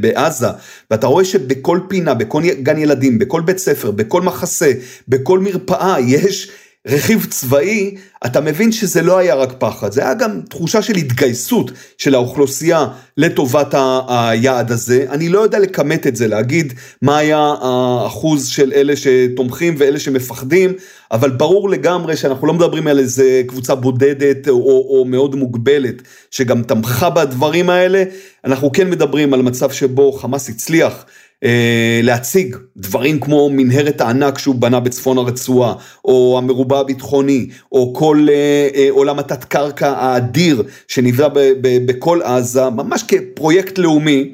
בעזה, 0.00 0.46
ואתה 0.90 1.06
רואה 1.06 1.24
שבכל 1.24 1.80
פינה, 1.88 2.14
בכל 2.14 2.42
גן 2.62 2.78
ילדים, 2.78 3.18
בכל 3.18 3.40
בית 3.40 3.58
ספר, 3.58 3.90
בכל 3.90 4.22
מחסה, 4.22 4.72
בכל 5.08 5.38
מרפאה, 5.38 6.00
יש... 6.00 6.50
רכיב 6.86 7.26
צבאי, 7.30 7.94
אתה 8.26 8.40
מבין 8.40 8.72
שזה 8.72 9.02
לא 9.02 9.18
היה 9.18 9.34
רק 9.34 9.52
פחד, 9.58 9.92
זה 9.92 10.02
היה 10.02 10.14
גם 10.14 10.40
תחושה 10.48 10.82
של 10.82 10.96
התגייסות 10.96 11.70
של 11.98 12.14
האוכלוסייה 12.14 12.86
לטובת 13.16 13.74
היעד 14.08 14.72
הזה. 14.72 15.06
אני 15.10 15.28
לא 15.28 15.40
יודע 15.40 15.58
לכמת 15.58 16.06
את 16.06 16.16
זה, 16.16 16.28
להגיד 16.28 16.72
מה 17.02 17.18
היה 17.18 17.54
האחוז 17.60 18.46
של 18.46 18.72
אלה 18.72 18.92
שתומכים 18.96 19.74
ואלה 19.78 19.98
שמפחדים, 19.98 20.72
אבל 21.12 21.30
ברור 21.30 21.70
לגמרי 21.70 22.16
שאנחנו 22.16 22.46
לא 22.46 22.54
מדברים 22.54 22.86
על 22.86 22.98
איזה 22.98 23.42
קבוצה 23.46 23.74
בודדת 23.74 24.48
או, 24.48 24.86
או 24.88 25.04
מאוד 25.04 25.34
מוגבלת 25.34 26.02
שגם 26.30 26.62
תמכה 26.62 27.10
בדברים 27.10 27.70
האלה, 27.70 28.04
אנחנו 28.44 28.72
כן 28.72 28.90
מדברים 28.90 29.34
על 29.34 29.42
מצב 29.42 29.70
שבו 29.70 30.12
חמאס 30.12 30.48
הצליח. 30.48 31.04
אה, 31.44 32.00
להציג 32.02 32.56
דברים 32.76 33.20
כמו 33.20 33.50
מנהרת 33.52 34.00
הענק 34.00 34.38
שהוא 34.38 34.54
בנה 34.54 34.80
בצפון 34.80 35.18
הרצועה, 35.18 35.74
או 36.04 36.34
המרובע 36.38 36.78
הביטחוני, 36.78 37.46
או 37.72 37.94
כל 37.94 38.26
אה, 38.30 38.68
אה, 38.74 38.86
עולם 38.90 39.18
התת 39.18 39.44
קרקע 39.44 39.88
האדיר 39.88 40.62
שנבנה 40.88 41.28
בכל 41.62 42.22
עזה, 42.22 42.70
ממש 42.70 43.04
כפרויקט 43.08 43.78
לאומי. 43.78 44.32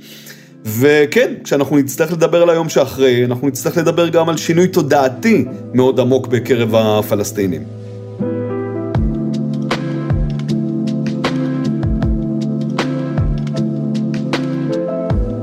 וכן, 0.64 1.32
כשאנחנו 1.44 1.76
נצטרך 1.76 2.12
לדבר 2.12 2.42
על 2.42 2.50
היום 2.50 2.68
שאחרי, 2.68 3.24
אנחנו 3.24 3.48
נצטרך 3.48 3.76
לדבר 3.76 4.08
גם 4.08 4.28
על 4.28 4.36
שינוי 4.36 4.68
תודעתי 4.68 5.44
מאוד 5.74 6.00
עמוק 6.00 6.26
בקרב 6.26 6.74
הפלסטינים. 6.74 7.81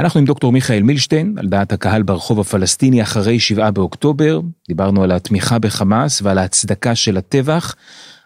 אנחנו 0.00 0.20
עם 0.20 0.26
דוקטור 0.26 0.52
מיכאל 0.52 0.82
מילשטיין, 0.82 1.34
על 1.38 1.48
דעת 1.48 1.72
הקהל 1.72 2.02
ברחוב 2.02 2.40
הפלסטיני 2.40 3.02
אחרי 3.02 3.38
7 3.38 3.70
באוקטובר, 3.70 4.40
דיברנו 4.68 5.02
על 5.02 5.12
התמיכה 5.12 5.58
בחמאס 5.58 6.22
ועל 6.22 6.38
ההצדקה 6.38 6.94
של 6.94 7.16
הטבח. 7.16 7.74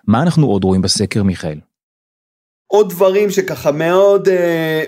מה 0.06 0.22
אנחנו 0.22 0.46
עוד 0.46 0.64
רואים 0.64 0.82
בסקר, 0.82 1.22
מיכאל? 1.22 1.58
עוד 2.72 2.90
דברים 2.90 3.30
שככה 3.30 3.72
מאוד 3.72 4.28
uh, 4.28 4.30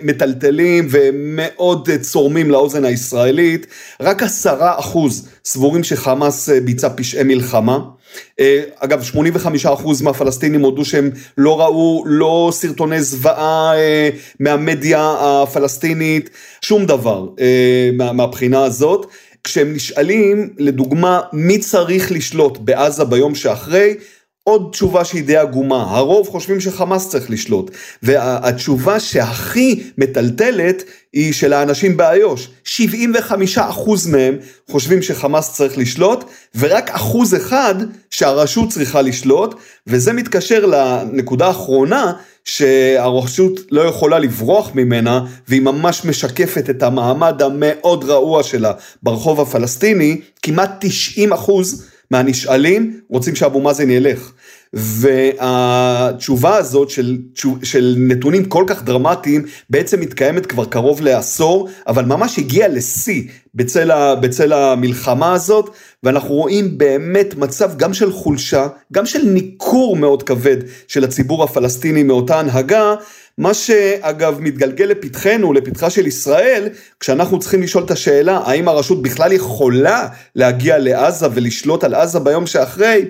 מטלטלים 0.02 0.88
ומאוד 0.90 1.88
uh, 1.88 2.02
צורמים 2.02 2.50
לאוזן 2.50 2.84
הישראלית, 2.84 3.66
רק 4.00 4.22
עשרה 4.22 4.78
אחוז 4.78 5.28
סבורים 5.44 5.84
שחמאס 5.84 6.48
uh, 6.48 6.52
ביצע 6.64 6.88
פשעי 6.96 7.22
מלחמה. 7.22 7.78
Uh, 8.40 8.42
אגב, 8.76 9.02
85% 9.44 10.04
מהפלסטינים 10.04 10.60
הודו 10.60 10.84
שהם 10.84 11.10
לא 11.38 11.60
ראו 11.60 12.04
לא 12.06 12.50
סרטוני 12.52 13.02
זוועה 13.02 13.72
uh, 13.74 14.16
מהמדיה 14.40 15.14
הפלסטינית, 15.20 16.30
שום 16.60 16.86
דבר 16.86 17.26
uh, 17.36 17.40
מה, 17.92 18.12
מהבחינה 18.12 18.64
הזאת. 18.64 19.06
כשהם 19.44 19.74
נשאלים, 19.74 20.50
לדוגמה, 20.58 21.20
מי 21.32 21.58
צריך 21.58 22.12
לשלוט 22.12 22.58
בעזה 22.58 23.04
ביום 23.04 23.34
שאחרי, 23.34 23.94
עוד 24.44 24.68
תשובה 24.72 25.04
שהיא 25.04 25.24
די 25.24 25.36
עגומה, 25.36 25.82
הרוב 25.90 26.28
חושבים 26.28 26.60
שחמאס 26.60 27.08
צריך 27.08 27.30
לשלוט, 27.30 27.70
והתשובה 28.02 29.00
שהכי 29.00 29.82
מטלטלת 29.98 30.82
היא 31.12 31.32
של 31.32 31.52
האנשים 31.52 31.96
באיו"ש, 31.96 32.48
75% 32.66 33.58
מהם 34.08 34.36
חושבים 34.70 35.02
שחמאס 35.02 35.54
צריך 35.54 35.78
לשלוט, 35.78 36.24
ורק 36.54 36.90
אחוז 36.90 37.34
אחד 37.34 37.74
שהרשות 38.10 38.68
צריכה 38.68 39.02
לשלוט, 39.02 39.54
וזה 39.86 40.12
מתקשר 40.12 40.66
לנקודה 40.66 41.46
האחרונה, 41.46 42.12
שהרשות 42.44 43.60
לא 43.70 43.80
יכולה 43.80 44.18
לברוח 44.18 44.70
ממנה, 44.74 45.24
והיא 45.48 45.62
ממש 45.62 46.04
משקפת 46.04 46.70
את 46.70 46.82
המעמד 46.82 47.42
המאוד 47.42 48.04
רעוע 48.04 48.42
שלה 48.42 48.72
ברחוב 49.02 49.40
הפלסטיני, 49.40 50.20
כמעט 50.42 50.70
90 50.80 51.32
אחוז 51.32 51.91
מהנשאלים 52.12 53.00
רוצים 53.08 53.34
שאבו 53.34 53.60
מאזן 53.60 53.90
ילך. 53.90 54.32
והתשובה 54.74 56.56
הזאת 56.56 56.90
של, 56.90 57.18
של 57.62 57.94
נתונים 57.98 58.44
כל 58.44 58.64
כך 58.66 58.82
דרמטיים 58.82 59.44
בעצם 59.70 60.00
מתקיימת 60.00 60.46
כבר 60.46 60.64
קרוב 60.64 61.00
לעשור, 61.00 61.68
אבל 61.86 62.04
ממש 62.04 62.38
הגיעה 62.38 62.68
לשיא 62.68 63.22
בצל, 63.54 64.14
בצל 64.20 64.52
המלחמה 64.52 65.32
הזאת, 65.32 65.70
ואנחנו 66.02 66.34
רואים 66.34 66.78
באמת 66.78 67.34
מצב 67.34 67.76
גם 67.76 67.94
של 67.94 68.12
חולשה, 68.12 68.66
גם 68.92 69.06
של 69.06 69.22
ניכור 69.24 69.96
מאוד 69.96 70.22
כבד 70.22 70.56
של 70.88 71.04
הציבור 71.04 71.44
הפלסטיני 71.44 72.02
מאותה 72.02 72.40
הנהגה, 72.40 72.94
מה 73.38 73.54
שאגב 73.54 74.38
מתגלגל 74.40 74.84
לפתחנו, 74.84 75.52
לפתחה 75.52 75.90
של 75.90 76.06
ישראל, 76.06 76.68
כשאנחנו 77.00 77.38
צריכים 77.38 77.62
לשאול 77.62 77.84
את 77.84 77.90
השאלה 77.90 78.38
האם 78.38 78.68
הרשות 78.68 79.02
בכלל 79.02 79.32
יכולה 79.32 80.08
להגיע 80.34 80.78
לעזה 80.78 81.26
ולשלוט 81.34 81.84
על 81.84 81.94
עזה 81.94 82.20
ביום 82.20 82.46
שאחרי, 82.46 83.04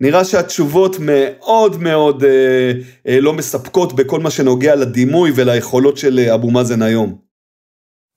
נראה 0.00 0.24
שהתשובות 0.24 0.96
מאוד 1.00 1.82
מאוד 1.82 2.24
אה, 2.24 2.72
אה, 3.08 3.20
לא 3.20 3.32
מספקות 3.32 3.92
בכל 3.92 4.20
מה 4.20 4.30
שנוגע 4.30 4.74
לדימוי 4.74 5.32
וליכולות 5.34 5.96
של 5.96 6.18
אה, 6.18 6.34
אבו 6.34 6.50
מאזן 6.50 6.82
היום. 6.82 7.16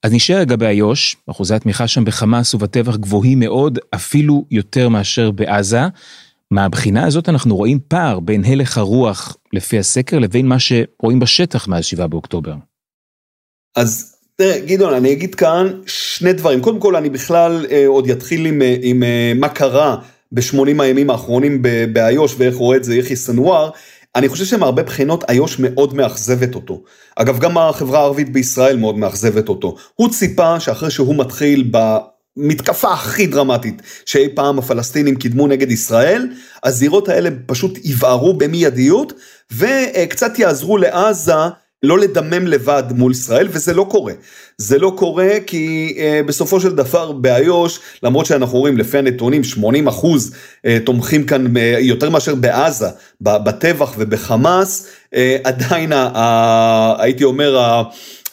אז 0.02 0.12
נשאר 0.12 0.40
לגבי 0.40 0.66
איו"ש, 0.66 1.16
אחוזי 1.30 1.54
התמיכה 1.54 1.88
שם 1.88 2.04
בחמאס 2.04 2.54
ובטבח 2.54 2.96
גבוהים 2.96 3.38
מאוד, 3.38 3.78
אפילו 3.94 4.44
יותר 4.50 4.88
מאשר 4.88 5.30
בעזה. 5.30 5.80
מהבחינה 6.50 7.06
הזאת 7.06 7.28
אנחנו 7.28 7.56
רואים 7.56 7.78
פער 7.88 8.20
בין 8.20 8.44
הלך 8.44 8.78
הרוח 8.78 9.36
לפי 9.52 9.78
הסקר 9.78 10.18
לבין 10.18 10.46
מה 10.46 10.56
שרואים 10.58 11.20
בשטח 11.20 11.68
מאז 11.68 11.84
7 11.84 12.06
באוקטובר. 12.06 12.54
אז 13.76 14.16
תראה, 14.36 14.58
גדעון, 14.58 14.94
אני 14.94 15.12
אגיד 15.12 15.34
כאן 15.34 15.80
שני 15.86 16.32
דברים. 16.32 16.60
קודם 16.60 16.80
כל, 16.80 16.96
אני 16.96 17.10
בכלל 17.10 17.66
אה, 17.70 17.86
עוד 17.86 18.10
אתחיל 18.10 18.46
עם, 18.46 18.62
אה, 18.62 18.76
עם 18.82 19.02
אה, 19.02 19.32
מה 19.34 19.48
קרה 19.48 19.96
ב-80 20.32 20.82
הימים 20.82 21.10
האחרונים 21.10 21.62
באיו"ש 21.92 22.34
ואיך 22.38 22.56
רואה 22.56 22.76
את 22.76 22.84
זה 22.84 22.96
יחיא 22.96 23.16
סנוואר. 23.16 23.70
אני 24.16 24.28
חושב 24.28 24.44
שמהרבה 24.44 24.82
בחינות 24.82 25.30
איו"ש 25.30 25.58
מאוד 25.58 25.94
מאכזבת 25.94 26.54
אותו. 26.54 26.82
אגב, 27.16 27.38
גם 27.38 27.58
החברה 27.58 27.98
הערבית 27.98 28.32
בישראל 28.32 28.76
מאוד 28.76 28.98
מאכזבת 28.98 29.48
אותו. 29.48 29.76
הוא 29.94 30.10
ציפה 30.10 30.60
שאחרי 30.60 30.90
שהוא 30.90 31.16
מתחיל 31.16 31.68
ב... 31.70 31.96
מתקפה 32.36 32.92
הכי 32.92 33.26
דרמטית 33.26 33.82
שאי 34.06 34.28
פעם 34.34 34.58
הפלסטינים 34.58 35.16
קידמו 35.16 35.46
נגד 35.46 35.70
ישראל, 35.70 36.28
הזירות 36.64 37.08
האלה 37.08 37.30
פשוט 37.46 37.78
יבערו 37.84 38.34
במיידיות 38.34 39.12
וקצת 39.52 40.38
יעזרו 40.38 40.78
לעזה 40.78 41.32
לא 41.82 41.98
לדמם 41.98 42.46
לבד 42.46 42.82
מול 42.90 43.12
ישראל, 43.12 43.48
וזה 43.50 43.74
לא 43.74 43.86
קורה. 43.90 44.12
זה 44.58 44.78
לא 44.78 44.92
קורה 44.96 45.28
כי 45.46 45.94
uh, 45.96 46.26
בסופו 46.26 46.60
של 46.60 46.74
דבר 46.74 47.12
באיו"ש, 47.12 47.78
למרות 48.02 48.26
שאנחנו 48.26 48.58
רואים 48.58 48.78
לפי 48.78 48.98
הנתונים 48.98 49.44
80 49.44 49.88
אחוז 49.88 50.32
uh, 50.32 50.68
תומכים 50.84 51.26
כאן 51.26 51.56
uh, 51.56 51.60
יותר 51.78 52.10
מאשר 52.10 52.34
בעזה, 52.34 52.88
בטבח 53.20 53.94
ובחמאס, 53.98 54.86
uh, 55.14 55.18
עדיין 55.44 55.92
ה, 55.92 56.10
ה, 56.14 57.02
הייתי 57.02 57.24
אומר, 57.24 57.58
ה, 57.58 57.82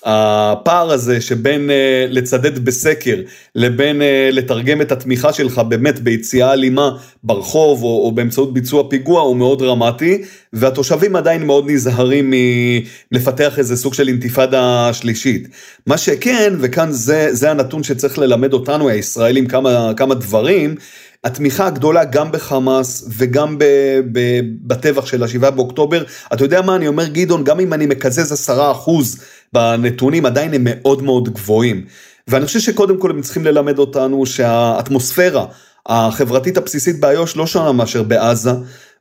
הפער 0.10 0.92
הזה 0.92 1.22
שבין 1.22 1.70
uh, 1.70 1.74
לצדד 2.14 2.66
בסקר 2.66 3.22
לבין 3.56 4.02
uh, 4.02 4.04
לתרגם 4.32 4.82
את 4.82 4.92
התמיכה 4.92 5.34
שלך 5.34 5.60
באמת 5.60 6.00
ביציאה 6.00 6.54
אלימה 6.54 6.92
ברחוב 7.24 7.84
או, 7.84 8.06
או 8.06 8.12
באמצעות 8.12 8.54
ביצוע 8.54 8.90
פיגוע 8.90 9.22
הוא 9.22 9.36
מאוד 9.36 9.60
דרמטי 9.60 10.22
והתושבים 10.54 11.16
עדיין 11.16 11.46
מאוד 11.46 11.66
נזהרים 11.68 12.34
מלפתח 13.12 13.60
איזה 13.60 13.78
סוג 13.78 13.94
של 13.94 14.08
אינתיפאדה 14.08 14.90
שלישית. 14.94 15.48
מה 15.88 15.98
שכן 15.98 16.54
וכאן 16.60 16.92
זה, 16.92 17.28
זה 17.32 17.52
הנתון 17.52 17.84
שצריך 17.84 18.20
ללמד 18.20 18.54
אותנו 18.54 18.90
הישראלים 18.90 19.48
כמה, 19.48 19.92
כמה 19.98 20.16
דברים 20.16 20.76
התמיכה 21.24 21.68
הגדולה 21.68 22.06
גם 22.06 22.32
בחמאס 22.32 23.06
וגם 23.18 23.58
בטבח 24.62 25.06
של 25.06 25.24
השבעה 25.24 25.52
באוקטובר, 25.52 26.04
אתה 26.34 26.44
יודע 26.44 26.62
מה 26.62 26.76
אני 26.76 26.88
אומר 26.88 27.08
גדעון, 27.08 27.44
גם 27.44 27.60
אם 27.60 27.74
אני 27.74 27.86
מקזז 27.86 28.32
עשרה 28.32 28.72
אחוז 28.72 29.20
בנתונים 29.54 30.26
עדיין 30.26 30.54
הם 30.54 30.62
מאוד 30.66 31.04
מאוד 31.04 31.30
גבוהים. 31.30 31.86
ואני 32.28 32.46
חושב 32.46 32.60
שקודם 32.60 32.98
כל 32.98 33.12
הם 33.12 33.22
צריכים 33.22 33.46
ללמד 33.46 33.80
אותנו 33.80 34.26
שהאטמוספירה 34.26 35.46
החברתית 35.86 36.58
הבסיסית 36.58 37.00
באיו"ש 37.00 37.38
לא 37.38 37.48
שונה 37.48 37.72
מאשר 37.72 38.04
בעזה. 38.04 38.52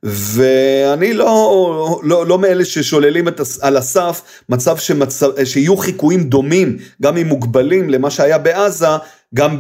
ואני 0.03 1.15
לא, 1.15 2.01
לא, 2.03 2.27
לא 2.27 2.39
מאלה 2.39 2.65
ששוללים 2.65 3.29
את, 3.29 3.41
על 3.61 3.77
הסף 3.77 4.23
מצב 4.49 4.77
שמצב, 4.77 5.45
שיהיו 5.45 5.77
חיקויים 5.77 6.25
דומים, 6.25 6.77
גם 7.03 7.17
אם 7.17 7.27
מוגבלים 7.27 7.91
למה 7.91 8.11
שהיה 8.11 8.39
בעזה, 8.39 8.89
גם 9.35 9.59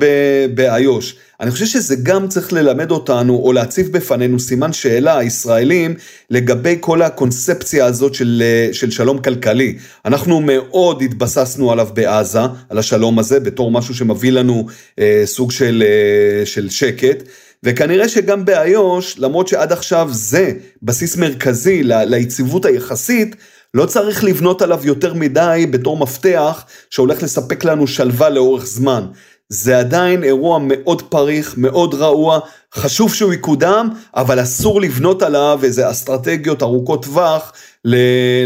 באיו"ש. 0.54 1.14
אני 1.40 1.50
חושב 1.50 1.66
שזה 1.66 1.96
גם 2.02 2.28
צריך 2.28 2.52
ללמד 2.52 2.90
אותנו, 2.90 3.36
או 3.36 3.52
להציב 3.52 3.92
בפנינו 3.92 4.40
סימן 4.40 4.72
שאלה, 4.72 5.18
הישראלים, 5.18 5.94
לגבי 6.30 6.76
כל 6.80 7.02
הקונספציה 7.02 7.86
הזאת 7.86 8.14
של, 8.14 8.42
של 8.72 8.90
שלום 8.90 9.18
כלכלי. 9.18 9.78
אנחנו 10.04 10.40
מאוד 10.40 11.02
התבססנו 11.02 11.72
עליו 11.72 11.88
בעזה, 11.94 12.40
על 12.68 12.78
השלום 12.78 13.18
הזה, 13.18 13.40
בתור 13.40 13.70
משהו 13.70 13.94
שמביא 13.94 14.32
לנו 14.32 14.66
אה, 14.98 15.22
סוג 15.24 15.52
של, 15.52 15.82
אה, 15.86 16.46
של 16.46 16.70
שקט. 16.70 17.22
וכנראה 17.62 18.08
שגם 18.08 18.44
באיו"ש, 18.44 19.18
למרות 19.18 19.48
שעד 19.48 19.72
עכשיו 19.72 20.08
זה 20.12 20.52
בסיס 20.82 21.16
מרכזי 21.16 21.82
ליציבות 21.82 22.64
היחסית, 22.64 23.36
לא 23.74 23.86
צריך 23.86 24.24
לבנות 24.24 24.62
עליו 24.62 24.80
יותר 24.84 25.14
מדי 25.14 25.66
בתור 25.70 25.96
מפתח 25.96 26.64
שהולך 26.90 27.22
לספק 27.22 27.64
לנו 27.64 27.86
שלווה 27.86 28.28
לאורך 28.28 28.66
זמן. 28.66 29.06
זה 29.48 29.78
עדיין 29.78 30.24
אירוע 30.24 30.58
מאוד 30.62 31.02
פריך, 31.02 31.54
מאוד 31.58 31.94
רעוע, 31.94 32.40
חשוב 32.74 33.14
שהוא 33.14 33.32
יקודם, 33.32 33.88
אבל 34.14 34.42
אסור 34.42 34.80
לבנות 34.80 35.22
עליו 35.22 35.60
איזה 35.62 35.90
אסטרטגיות 35.90 36.62
ארוכות 36.62 37.02
טווח 37.04 37.52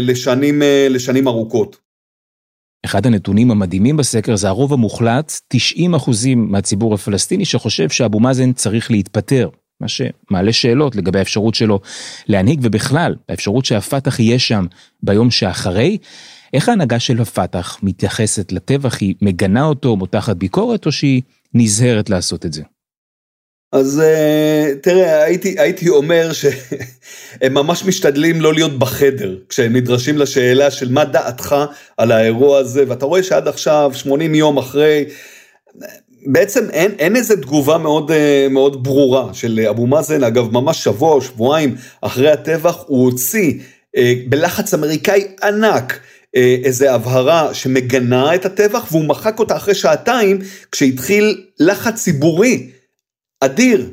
לשנים, 0.01 0.61
לשנים 0.89 1.27
ארוכות. 1.27 1.77
אחד 2.85 3.05
הנתונים 3.05 3.51
המדהימים 3.51 3.97
בסקר 3.97 4.35
זה 4.35 4.47
הרוב 4.47 4.73
המוחלט, 4.73 5.41
90 5.47 5.95
אחוזים 5.95 6.51
מהציבור 6.51 6.93
הפלסטיני 6.93 7.45
שחושב 7.45 7.89
שאבו 7.89 8.19
מאזן 8.19 8.53
צריך 8.53 8.91
להתפטר. 8.91 9.49
מה 9.81 9.87
שמעלה 9.87 10.53
שאלות 10.53 10.95
לגבי 10.95 11.19
האפשרות 11.19 11.55
שלו 11.55 11.79
להנהיג 12.27 12.59
ובכלל, 12.63 13.15
האפשרות 13.29 13.65
שהפת"ח 13.65 14.19
יהיה 14.19 14.39
שם 14.39 14.65
ביום 15.03 15.31
שאחרי. 15.31 15.97
איך 16.53 16.69
ההנהגה 16.69 16.99
של 16.99 17.21
הפת"ח 17.21 17.79
מתייחסת 17.83 18.51
לטבח? 18.51 18.97
היא 19.01 19.15
מגנה 19.21 19.63
אותו, 19.63 19.95
מותחת 19.95 20.35
ביקורת, 20.35 20.85
או 20.85 20.91
שהיא 20.91 21.21
נזהרת 21.53 22.09
לעשות 22.09 22.45
את 22.45 22.53
זה? 22.53 22.61
אז 23.71 23.99
אה, 23.99 24.71
תראה, 24.81 25.23
הייתי, 25.23 25.55
הייתי 25.59 25.89
אומר 25.89 26.31
שהם 26.33 27.53
ממש 27.59 27.85
משתדלים 27.85 28.41
לא 28.41 28.53
להיות 28.53 28.79
בחדר 28.79 29.35
כשהם 29.49 29.75
נדרשים 29.75 30.17
לשאלה 30.17 30.71
של 30.71 30.91
מה 30.91 31.05
דעתך 31.05 31.55
על 31.97 32.11
האירוע 32.11 32.57
הזה, 32.57 32.83
ואתה 32.87 33.05
רואה 33.05 33.23
שעד 33.23 33.47
עכשיו, 33.47 33.91
80 33.93 34.35
יום 34.35 34.57
אחרי, 34.57 35.05
בעצם 36.25 36.69
אין, 36.69 36.91
אין 36.99 37.15
איזה 37.15 37.41
תגובה 37.41 37.77
מאוד, 37.77 38.11
אה, 38.11 38.47
מאוד 38.49 38.83
ברורה 38.83 39.33
של 39.33 39.59
אבו 39.69 39.87
מאזן, 39.87 40.23
אגב 40.23 40.53
ממש 40.53 40.83
שבוע 40.83 41.13
או 41.13 41.21
שבועיים 41.21 41.75
אחרי 42.01 42.31
הטבח 42.31 42.83
הוא 42.87 43.05
הוציא 43.05 43.53
אה, 43.97 44.13
בלחץ 44.29 44.73
אמריקאי 44.73 45.27
ענק 45.43 45.99
איזה 46.33 46.93
הבהרה 46.93 47.53
שמגנה 47.53 48.35
את 48.35 48.45
הטבח 48.45 48.87
והוא 48.91 49.05
מחק 49.05 49.39
אותה 49.39 49.55
אחרי 49.55 49.75
שעתיים 49.75 50.39
כשהתחיל 50.71 51.45
לחץ 51.59 51.95
ציבורי 51.95 52.69
אדיר, 53.39 53.89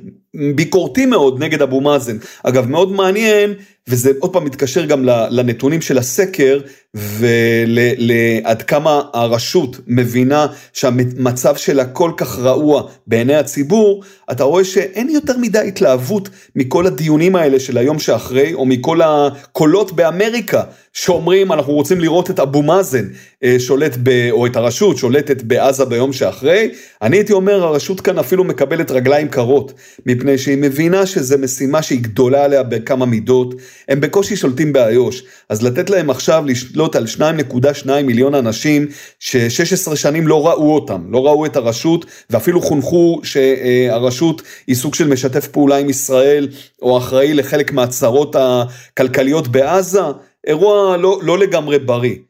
ביקורתי 0.55 1.07
מאוד 1.07 1.43
נגד 1.43 1.63
אבו 1.63 1.81
מאזן. 1.81 2.17
אגב, 2.43 2.67
מאוד 2.67 2.93
מעניין, 2.93 3.55
וזה 3.89 4.13
עוד 4.19 4.33
פעם 4.33 4.45
מתקשר 4.45 4.85
גם 4.85 5.05
לנתונים 5.05 5.81
של 5.81 5.99
הסקר, 5.99 6.61
ועד 6.95 8.63
כמה 8.63 9.03
הרשות 9.15 9.77
מבינה 9.87 10.47
שהמצב 10.73 11.57
שלה 11.57 11.85
כל 11.85 12.13
כך 12.17 12.39
רעוע 12.39 12.83
בעיני 13.07 13.35
הציבור, 13.35 14.03
אתה 14.31 14.45
רואה 14.45 14.65
שאין 14.65 15.09
יותר 15.09 15.37
מדי 15.37 15.59
התלהבות 15.59 16.29
מכל 16.57 16.87
הדיונים 16.87 17.37
האלה 17.37 17.61
של 17.61 17.79
היום 17.79 17.99
שאחרי, 17.99 18.55
או 18.55 18.67
מכל 18.67 19.01
הקולות 19.03 19.93
באמריקה 19.93 20.63
שאומרים 20.93 21.53
אנחנו 21.53 21.73
רוצים 21.73 22.01
לראות 22.01 22.31
את 22.31 22.41
אבו 22.41 22.63
מאזן 22.63 23.05
אה, 23.45 23.57
שולט, 23.59 23.97
ב, 24.03 24.29
או 24.31 24.47
את 24.47 24.57
הרשות 24.57 24.97
שולטת 24.97 25.43
בעזה 25.43 25.85
ביום 25.85 26.13
שאחרי. 26.13 26.71
אני 27.03 27.17
הייתי 27.17 27.33
אומר 27.33 27.65
הרשות 27.65 28.01
כאן 28.01 28.19
אפילו 28.19 28.45
מקבלת 28.45 28.91
רגליים 28.91 29.29
קרות, 29.29 29.73
מפני 30.07 30.39
שהיא 30.39 30.59
מבינה 30.59 31.07
שזו 31.07 31.39
משימה 31.39 31.83
שהיא 31.83 32.01
גדולה 32.03 32.45
עליה 32.45 32.63
בכמה 32.63 33.07
מידות, 33.07 33.55
הם 33.89 34.01
בקושי 34.01 34.37
שולטים 34.37 34.73
באיו"ש, 34.73 35.23
אז 35.49 35.63
לתת 35.63 35.91
להם 35.91 36.11
עכשיו 36.11 36.45
לשלוט 36.47 36.97
על 36.97 37.05
2.2 37.17 37.91
מיליון 38.05 38.35
אנשים 38.35 38.87
ש-16 39.19 39.97
שנים 39.97 40.29
לא 40.29 40.47
ראו 40.47 40.75
אותם, 40.75 41.13
לא 41.13 41.27
ראו 41.27 41.47
את 41.47 41.57
הרשות, 41.57 42.07
ואפילו 42.31 42.63
חונכו 42.63 43.21
שהרשות 43.23 44.43
היא 44.67 44.77
סוג 44.77 44.95
של 44.95 45.09
משתף 45.09 45.47
פעולה 45.47 45.77
עם 45.77 45.91
ישראל, 45.91 46.49
או 46.83 46.99
אחראי 46.99 47.35
לחלק 47.35 47.73
מהצרות 47.73 48.37
הכלכליות 48.39 49.49
בעזה, 49.49 50.01
אירוע 50.47 50.97
לא, 50.97 51.21
לא 51.23 51.39
לגמרי 51.39 51.79
בריא. 51.79 52.28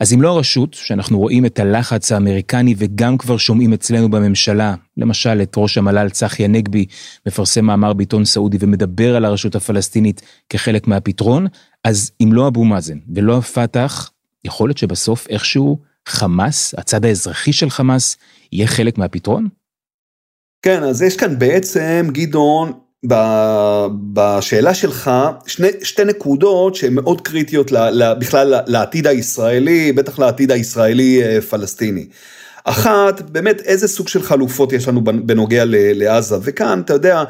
אז 0.00 0.12
אם 0.12 0.22
לא 0.22 0.30
הרשות, 0.30 0.74
שאנחנו 0.74 1.18
רואים 1.18 1.46
את 1.46 1.58
הלחץ 1.58 2.12
האמריקני 2.12 2.74
וגם 2.78 3.18
כבר 3.18 3.36
שומעים 3.36 3.72
אצלנו 3.72 4.10
בממשלה, 4.10 4.74
למשל 4.96 5.42
את 5.42 5.54
ראש 5.56 5.78
המל"ל 5.78 6.10
צחי 6.10 6.44
הנגבי 6.44 6.86
מפרסם 7.26 7.64
מאמר 7.64 7.92
בעיתון 7.92 8.24
סעודי 8.24 8.56
ומדבר 8.60 9.16
על 9.16 9.24
הרשות 9.24 9.54
הפלסטינית 9.54 10.22
כחלק 10.48 10.86
מהפתרון, 10.88 11.46
אז 11.84 12.10
אם 12.20 12.32
לא 12.32 12.48
אבו 12.48 12.64
מאזן 12.64 12.98
ולא 13.14 13.38
הפת"ח, 13.38 14.10
יכול 14.44 14.68
להיות 14.68 14.78
שבסוף 14.78 15.26
איכשהו 15.28 15.78
חמאס, 16.08 16.74
הצד 16.78 17.04
האזרחי 17.04 17.52
של 17.52 17.70
חמאס, 17.70 18.16
יהיה 18.52 18.66
חלק 18.66 18.98
מהפתרון? 18.98 19.48
כן, 20.62 20.82
אז 20.82 21.02
יש 21.02 21.16
כאן 21.16 21.38
בעצם, 21.38 22.08
גדעון, 22.12 22.72
בשאלה 24.12 24.74
שלך 24.74 25.10
שני, 25.46 25.68
שתי 25.82 26.04
נקודות 26.04 26.74
שהן 26.74 26.94
מאוד 26.94 27.20
קריטיות 27.20 27.72
ל, 27.72 27.76
ל, 27.90 28.14
בכלל 28.14 28.54
לעתיד 28.66 29.06
הישראלי, 29.06 29.92
בטח 29.92 30.18
לעתיד 30.18 30.52
הישראלי 30.52 31.22
אה, 31.22 31.40
פלסטיני. 31.40 32.06
אחת, 32.64 33.20
באמת 33.20 33.60
איזה 33.60 33.88
סוג 33.88 34.08
של 34.08 34.22
חלופות 34.22 34.72
יש 34.72 34.88
לנו 34.88 35.04
בנוגע 35.04 35.62
לעזה, 35.66 36.36
וכאן 36.42 36.80
אתה 36.84 36.92
יודע, 36.92 37.24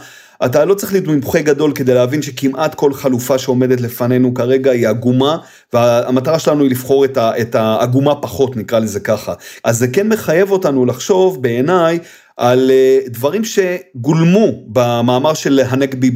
אתה 0.44 0.64
לא 0.64 0.74
צריך 0.74 0.92
להיות 0.92 1.06
מומחה 1.06 1.40
גדול 1.40 1.72
כדי 1.72 1.94
להבין 1.94 2.22
שכמעט 2.22 2.74
כל 2.74 2.94
חלופה 2.94 3.38
שעומדת 3.38 3.80
לפנינו 3.80 4.34
כרגע 4.34 4.70
היא 4.70 4.88
עגומה, 4.88 5.38
והמטרה 5.72 6.38
שלנו 6.38 6.62
היא 6.62 6.70
לבחור 6.70 7.04
את 7.16 7.54
העגומה 7.54 8.14
פחות, 8.14 8.56
נקרא 8.56 8.78
לזה 8.78 9.00
ככה. 9.00 9.34
אז 9.64 9.78
זה 9.78 9.88
כן 9.88 10.08
מחייב 10.08 10.50
אותנו 10.50 10.86
לחשוב 10.86 11.42
בעיניי 11.42 11.98
על 12.36 12.70
אה, 12.70 12.98
דברים 13.06 13.42
שגולמו 13.44 14.64
במאמר 14.66 15.34
של 15.34 15.60
הנגבי 15.68 16.10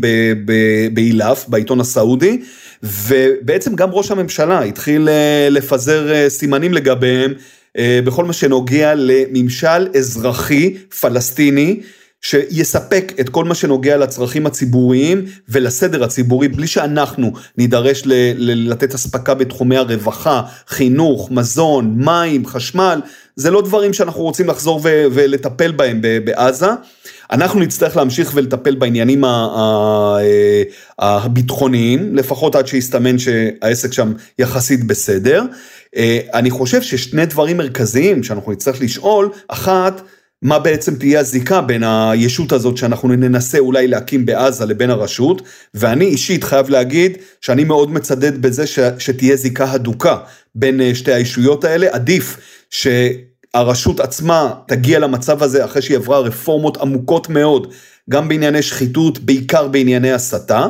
באילף, 0.92 1.44
בעיתון 1.48 1.80
הסעודי, 1.80 2.40
ובעצם 2.83 3.74
גם 3.74 3.90
ראש 3.90 4.11
הממשלה 4.11 4.62
התחיל 4.62 5.09
אה, 5.09 5.48
לפזר 5.50 6.12
אה, 6.12 6.30
סימנים 6.30 6.72
לגביהם 6.74 7.33
בכל 8.04 8.24
מה 8.24 8.33
שנוגע 8.33 8.94
לממשל 8.94 9.88
אזרחי 9.94 10.74
פלסטיני. 11.00 11.80
שיספק 12.22 13.12
את 13.20 13.28
כל 13.28 13.44
מה 13.44 13.54
שנוגע 13.54 13.96
לצרכים 13.96 14.46
הציבוריים 14.46 15.24
ולסדר 15.48 16.04
הציבורי 16.04 16.48
בלי 16.48 16.66
שאנחנו 16.66 17.33
נידרש 17.59 18.02
ל- 18.06 18.33
ל- 18.37 18.70
לתת 18.70 18.94
אספקה 18.94 19.35
בתחומי 19.35 19.76
הרווחה, 19.76 20.42
חינוך, 20.68 21.30
מזון, 21.30 21.94
מים, 21.96 22.46
חשמל, 22.46 23.00
זה 23.37 23.50
לא 23.50 23.62
דברים 23.62 23.92
שאנחנו 23.92 24.22
רוצים 24.22 24.48
לחזור 24.48 24.80
ו- 24.85 25.06
ולטפל 25.12 25.72
בהם 25.72 26.00
בעזה. 26.24 26.68
אנחנו 27.33 27.61
נצטרך 27.61 27.96
להמשיך 27.96 28.30
ולטפל 28.35 28.74
בעניינים 28.74 29.24
הביטחוניים, 30.98 32.16
לפחות 32.16 32.54
עד 32.54 32.66
שיסתמן 32.66 33.18
שהעסק 33.18 33.92
שם 33.92 34.12
יחסית 34.38 34.85
בסדר. 34.85 35.42
אה, 35.96 36.18
אני 36.35 36.50
חושב 36.50 36.83
ששני 36.83 37.26
דברים 37.26 37.56
מרכזיים 37.56 38.22
שאנחנו 38.22 38.52
נצטרך 38.52 38.80
לשאול, 38.80 39.30
אחת, 39.48 40.02
מה 40.42 40.59
בעצם 40.59 40.94
תהיה 40.94 41.20
הזיקה 41.20 41.61
בין 41.61 41.83
הישות 41.85 42.53
הזאת 42.53 42.76
שאנחנו 42.76 43.09
ננסה 43.09 43.59
אולי 43.59 43.88
להקים 43.88 44.26
בעזה 44.26 44.66
לבין 44.66 44.90
הרשות, 44.90 45.42
ואני 45.74 46.05
אישית 46.05 46.44
חייב 46.44 46.70
להגיד 46.70 47.18
שאני 47.40 47.64
מאוד 47.64 47.90
מצדד 47.90 48.42
בזה 48.42 48.66
ש, 48.66 48.79
שתהיה 48.98 49.37
זיקה 49.37 49.72
הדוקה 49.72 50.16
בין 50.55 50.81
אה, 50.81 50.94
שתי 50.94 51.12
הישויות 51.12 51.64
האלה, 51.64 51.87
עדיף 51.90 52.37
שהרשות 52.70 54.00
עצמה 54.00 54.53
תגיע 54.66 54.98
למצב 54.98 55.42
הזה 55.42 55.64
אחרי 55.64 55.83
שהיא 55.83 55.96
עברה 55.96 56.18
רפורמות 56.18 56.76
עמוקות 56.76 57.29
מאוד, 57.29 57.72
גם 58.11 58.29
בענייני 58.29 58.62
שחיתות, 58.62 59.18
בעיקר 59.18 59.68
בענייני 59.68 60.12
הסתה. 60.12 60.66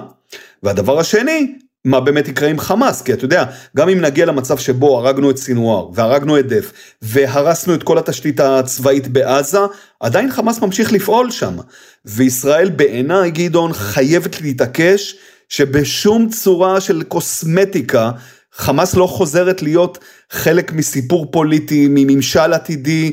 והדבר 0.62 0.98
השני, 0.98 1.54
מה 1.84 2.00
באמת 2.00 2.28
יקרה 2.28 2.48
עם 2.48 2.58
חמאס, 2.58 3.02
כי 3.02 3.12
אתה 3.12 3.24
יודע, 3.24 3.44
גם 3.76 3.88
אם 3.88 4.00
נגיע 4.00 4.26
למצב 4.26 4.58
שבו 4.58 4.98
הרגנו 4.98 5.30
את 5.30 5.36
סינואר, 5.36 5.88
והרגנו 5.94 6.38
את 6.38 6.48
דף, 6.48 6.72
והרסנו 7.02 7.74
את 7.74 7.82
כל 7.82 7.98
התשתית 7.98 8.40
הצבאית 8.40 9.08
בעזה, 9.08 9.58
עדיין 10.00 10.32
חמאס 10.32 10.60
ממשיך 10.60 10.92
לפעול 10.92 11.30
שם. 11.30 11.56
וישראל 12.04 12.70
בעיניי, 12.70 13.30
גדעון, 13.30 13.72
חייבת 13.72 14.40
להתעקש 14.40 15.16
שבשום 15.48 16.28
צורה 16.28 16.80
של 16.80 17.02
קוסמטיקה, 17.02 18.10
חמאס 18.52 18.94
לא 18.94 19.06
חוזרת 19.06 19.62
להיות 19.62 19.98
חלק 20.30 20.72
מסיפור 20.72 21.30
פוליטי, 21.30 21.86
מממשל 21.90 22.52
עתידי, 22.52 23.12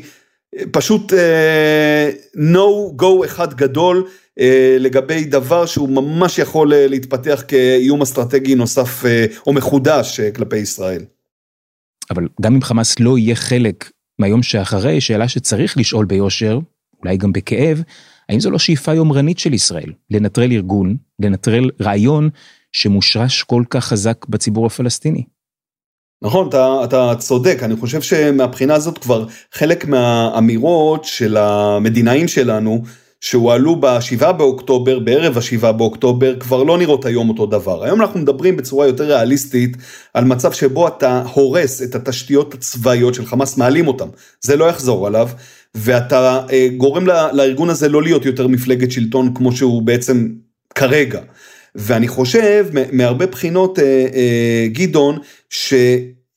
פשוט 0.70 1.12
uh, 1.12 2.36
no 2.36 2.96
go 3.02 3.24
אחד 3.24 3.54
גדול. 3.54 4.04
אה, 4.40 4.76
לגבי 4.80 5.24
דבר 5.24 5.66
שהוא 5.66 5.88
ממש 5.88 6.38
יכול 6.38 6.74
אה, 6.74 6.86
להתפתח 6.86 7.42
כאיום 7.48 8.02
אסטרטגי 8.02 8.54
נוסף 8.54 9.04
אה, 9.06 9.26
או 9.46 9.52
מחודש 9.52 10.20
כלפי 10.20 10.56
ישראל. 10.56 11.04
אבל 12.10 12.28
גם 12.40 12.54
אם 12.54 12.62
חמאס 12.62 13.00
לא 13.00 13.18
יהיה 13.18 13.34
חלק 13.34 13.90
מהיום 14.18 14.42
שאחרי, 14.42 15.00
שאלה 15.00 15.28
שצריך 15.28 15.78
לשאול 15.78 16.06
ביושר, 16.06 16.58
אולי 17.02 17.16
גם 17.16 17.32
בכאב, 17.32 17.82
האם 18.28 18.40
זו 18.40 18.50
לא 18.50 18.58
שאיפה 18.58 18.94
יומרנית 18.94 19.38
של 19.38 19.54
ישראל 19.54 19.92
לנטרל 20.10 20.52
ארגון, 20.52 20.96
לנטרל 21.20 21.70
רעיון 21.80 22.28
שמושרש 22.72 23.42
כל 23.42 23.62
כך 23.70 23.84
חזק 23.84 24.26
בציבור 24.28 24.66
הפלסטיני? 24.66 25.24
נכון, 26.22 26.48
אתה, 26.48 26.80
אתה 26.84 27.12
צודק, 27.18 27.58
אני 27.62 27.76
חושב 27.76 28.02
שמבחינה 28.02 28.74
הזאת 28.74 28.98
כבר 28.98 29.26
חלק 29.52 29.86
מהאמירות 29.86 31.04
של 31.04 31.36
המדינאים 31.36 32.28
שלנו, 32.28 32.82
שהועלו 33.20 33.76
ב-7 33.80 34.32
באוקטובר, 34.32 34.98
בערב 34.98 35.38
ה-7 35.38 35.72
באוקטובר, 35.72 36.40
כבר 36.40 36.62
לא 36.62 36.78
נראות 36.78 37.04
היום 37.04 37.28
אותו 37.28 37.46
דבר. 37.46 37.84
היום 37.84 38.00
אנחנו 38.00 38.20
מדברים 38.20 38.56
בצורה 38.56 38.86
יותר 38.86 39.04
ריאליסטית 39.04 39.76
על 40.14 40.24
מצב 40.24 40.52
שבו 40.52 40.88
אתה 40.88 41.22
הורס 41.32 41.82
את 41.82 41.94
התשתיות 41.94 42.54
הצבאיות 42.54 43.14
של 43.14 43.26
חמאס, 43.26 43.56
מעלים 43.56 43.88
אותם, 43.88 44.08
זה 44.40 44.56
לא 44.56 44.64
יחזור 44.64 45.06
עליו, 45.06 45.28
ואתה 45.74 46.40
אה, 46.52 46.68
גורם 46.76 47.06
לארגון 47.06 47.70
הזה 47.70 47.88
לא 47.88 48.02
להיות 48.02 48.24
יותר 48.24 48.46
מפלגת 48.46 48.90
שלטון 48.92 49.34
כמו 49.34 49.52
שהוא 49.52 49.82
בעצם 49.82 50.28
כרגע. 50.74 51.20
ואני 51.78 52.08
חושב 52.08 52.66
מהרבה 52.92 53.26
בחינות, 53.26 53.78
אה, 53.78 53.84
אה, 54.14 54.66
גדעון, 54.72 55.18
ש... 55.50 55.74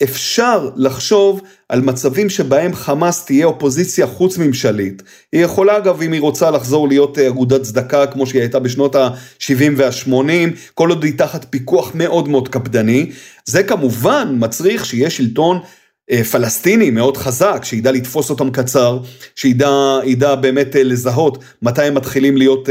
אפשר 0.04 0.70
לחשוב 0.76 1.42
על 1.70 1.82
מצבים 1.82 2.30
שבהם 2.30 2.74
חמאס 2.74 3.26
תהיה 3.26 3.46
אופוזיציה 3.46 4.08
חוץ 4.08 4.38
ממשלית. 4.38 5.04
היא 5.32 5.44
יכולה 5.44 5.78
אגב 5.78 6.02
אם 6.02 6.12
היא 6.12 6.22
רוצה 6.22 6.52
לחזור 6.52 6.88
להיות 6.88 7.20
אה, 7.20 7.28
אגודת 7.28 7.62
צדקה 7.62 8.08
כמו 8.08 8.28
שהיא 8.28 8.42
הייתה 8.42 8.60
בשנות 8.60 8.96
ה-70 8.96 9.72
וה-80, 9.78 10.72
כל 10.74 10.90
עוד 10.90 11.04
היא 11.04 11.18
תחת 11.18 11.46
פיקוח 11.50 11.92
מאוד 11.96 12.30
מאוד 12.30 12.48
קפדני. 12.48 13.12
זה 13.46 13.64
כמובן 13.64 14.36
מצריך 14.40 14.86
שיהיה 14.86 15.10
שלטון 15.10 15.60
פלסטיני 16.32 16.90
מאוד 16.90 17.18
חזק, 17.18 17.62
שידע 17.64 17.92
לתפוס 17.92 18.30
אותם 18.30 18.52
קצר, 18.52 19.00
שידע 19.36 20.36
באמת 20.42 20.76
אה, 20.76 20.84
לזהות 20.84 21.38
מתי 21.62 21.84
הם 21.84 21.96
מתחילים 21.96 22.38
להיות 22.38 22.70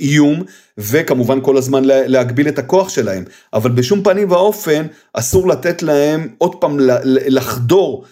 איום. 0.00 0.42
וכמובן 0.78 1.38
כל 1.42 1.56
הזמן 1.56 1.82
להגביל 1.84 2.48
את 2.48 2.58
הכוח 2.58 2.88
שלהם, 2.88 3.24
אבל 3.52 3.70
בשום 3.70 4.02
פנים 4.02 4.30
ואופן 4.30 4.86
אסור 5.12 5.48
לתת 5.48 5.82
להם 5.82 6.28
עוד 6.38 6.54
פעם 6.54 6.76
לחדור, 7.04 8.02
אה, 8.04 8.08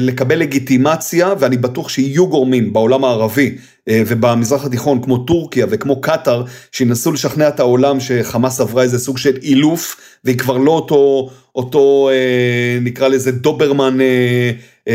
לקבל 0.00 0.38
לגיטימציה, 0.38 1.34
ואני 1.38 1.56
בטוח 1.56 1.88
שיהיו 1.88 2.28
גורמים 2.28 2.72
בעולם 2.72 3.04
הערבי 3.04 3.56
אה, 3.88 4.02
ובמזרח 4.06 4.64
התיכון 4.64 5.02
כמו 5.02 5.18
טורקיה 5.18 5.66
וכמו 5.70 6.00
קטאר, 6.00 6.44
שינסו 6.72 7.12
לשכנע 7.12 7.48
את 7.48 7.60
העולם 7.60 8.00
שחמאס 8.00 8.60
עברה 8.60 8.82
איזה 8.82 8.98
סוג 8.98 9.18
של 9.18 9.36
אילוף, 9.42 9.96
והיא 10.24 10.38
כבר 10.38 10.56
לא 10.56 10.70
אותו, 10.70 11.30
אותו 11.54 12.10
אה, 12.12 12.78
נקרא 12.80 13.08
לזה 13.08 13.32
דוברמן 13.32 13.98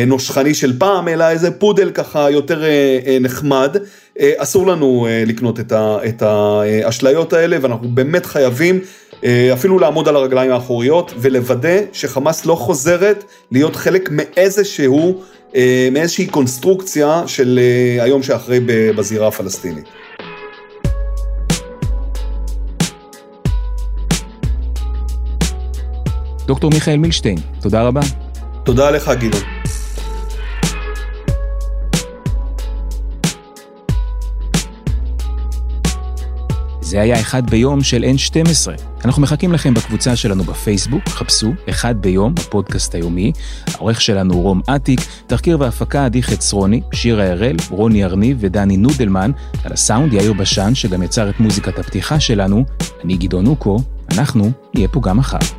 נושכני 0.08 0.54
של 0.54 0.80
פעם, 0.80 1.08
אלא 1.08 1.30
איזה 1.30 1.52
פודל 1.52 1.92
ככה 1.92 2.32
יותר 2.32 2.64
נחמד. 3.22 3.78
אה, 4.20 4.34
אסור 4.38 4.68
לנו 4.68 5.08
אה, 5.10 5.24
לקנות 5.26 5.60
את 6.08 6.22
האשליות 6.22 7.34
האלה, 7.34 7.58
ואנחנו 7.62 7.90
באמת 7.90 8.26
חייבים 8.26 8.80
אה, 9.24 9.50
אפילו 9.54 9.80
לעמוד 9.80 10.08
על 10.08 10.16
הרגליים 10.16 10.52
האחוריות 10.52 11.14
ולוודא 11.18 11.78
שחמאס 11.94 12.46
לא 12.46 12.56
חוזרת 12.56 13.24
להיות 13.52 13.76
חלק 13.76 14.10
מאיזשהו, 14.12 15.22
מאיזושהי 15.92 16.28
קונסטרוקציה 16.28 17.24
של 17.28 17.60
היום 18.00 18.24
שאחרי 18.24 18.60
בזירה 18.96 19.28
הפלסטינית. 19.28 19.86
דוקטור 26.48 26.72
מיכאל 26.74 26.98
מילשטיין, 26.98 27.38
תודה 27.62 27.82
רבה. 27.82 28.02
תודה 28.64 28.92
לך, 28.92 29.12
גדעון. 29.20 29.59
זה 36.90 37.02
היה 37.02 37.20
אחד 37.20 37.50
ביום 37.50 37.84
של 37.84 38.04
N12. 38.04 38.82
אנחנו 39.06 39.22
מחכים 39.22 39.54
לכם 39.54 39.74
בקבוצה 39.74 40.16
שלנו 40.16 40.44
בפייסבוק, 40.44 41.10
חפשו 41.10 41.54
אחד 41.70 42.02
ביום, 42.02 42.34
הפודקאסט 42.40 42.96
היומי. 42.96 43.32
העורך 43.74 44.02
שלנו 44.02 44.34
הוא 44.34 44.44
רום 44.44 44.62
אטיק, 44.76 45.00
תחקיר 45.28 45.58
והפקה 45.60 46.06
עדי 46.06 46.24
חצרוני, 46.24 46.82
שירה 46.94 47.32
הראל, 47.32 47.56
רוני 47.70 48.06
ארניב 48.06 48.38
ודני 48.40 48.78
נודלמן, 48.78 49.32
על 49.64 49.74
הסאונד 49.74 50.14
יאיר 50.14 50.34
בשן, 50.34 50.76
שגם 50.76 51.04
יצר 51.04 51.30
את 51.30 51.40
מוזיקת 51.40 51.80
הפתיחה 51.80 52.20
שלנו. 52.20 52.66
אני 53.04 53.18
גדעון 53.18 53.48
אוקו, 53.48 53.80
אנחנו 54.12 54.52
נהיה 54.76 54.88
פה 54.88 55.02
גם 55.04 55.18
מחר. 55.18 55.59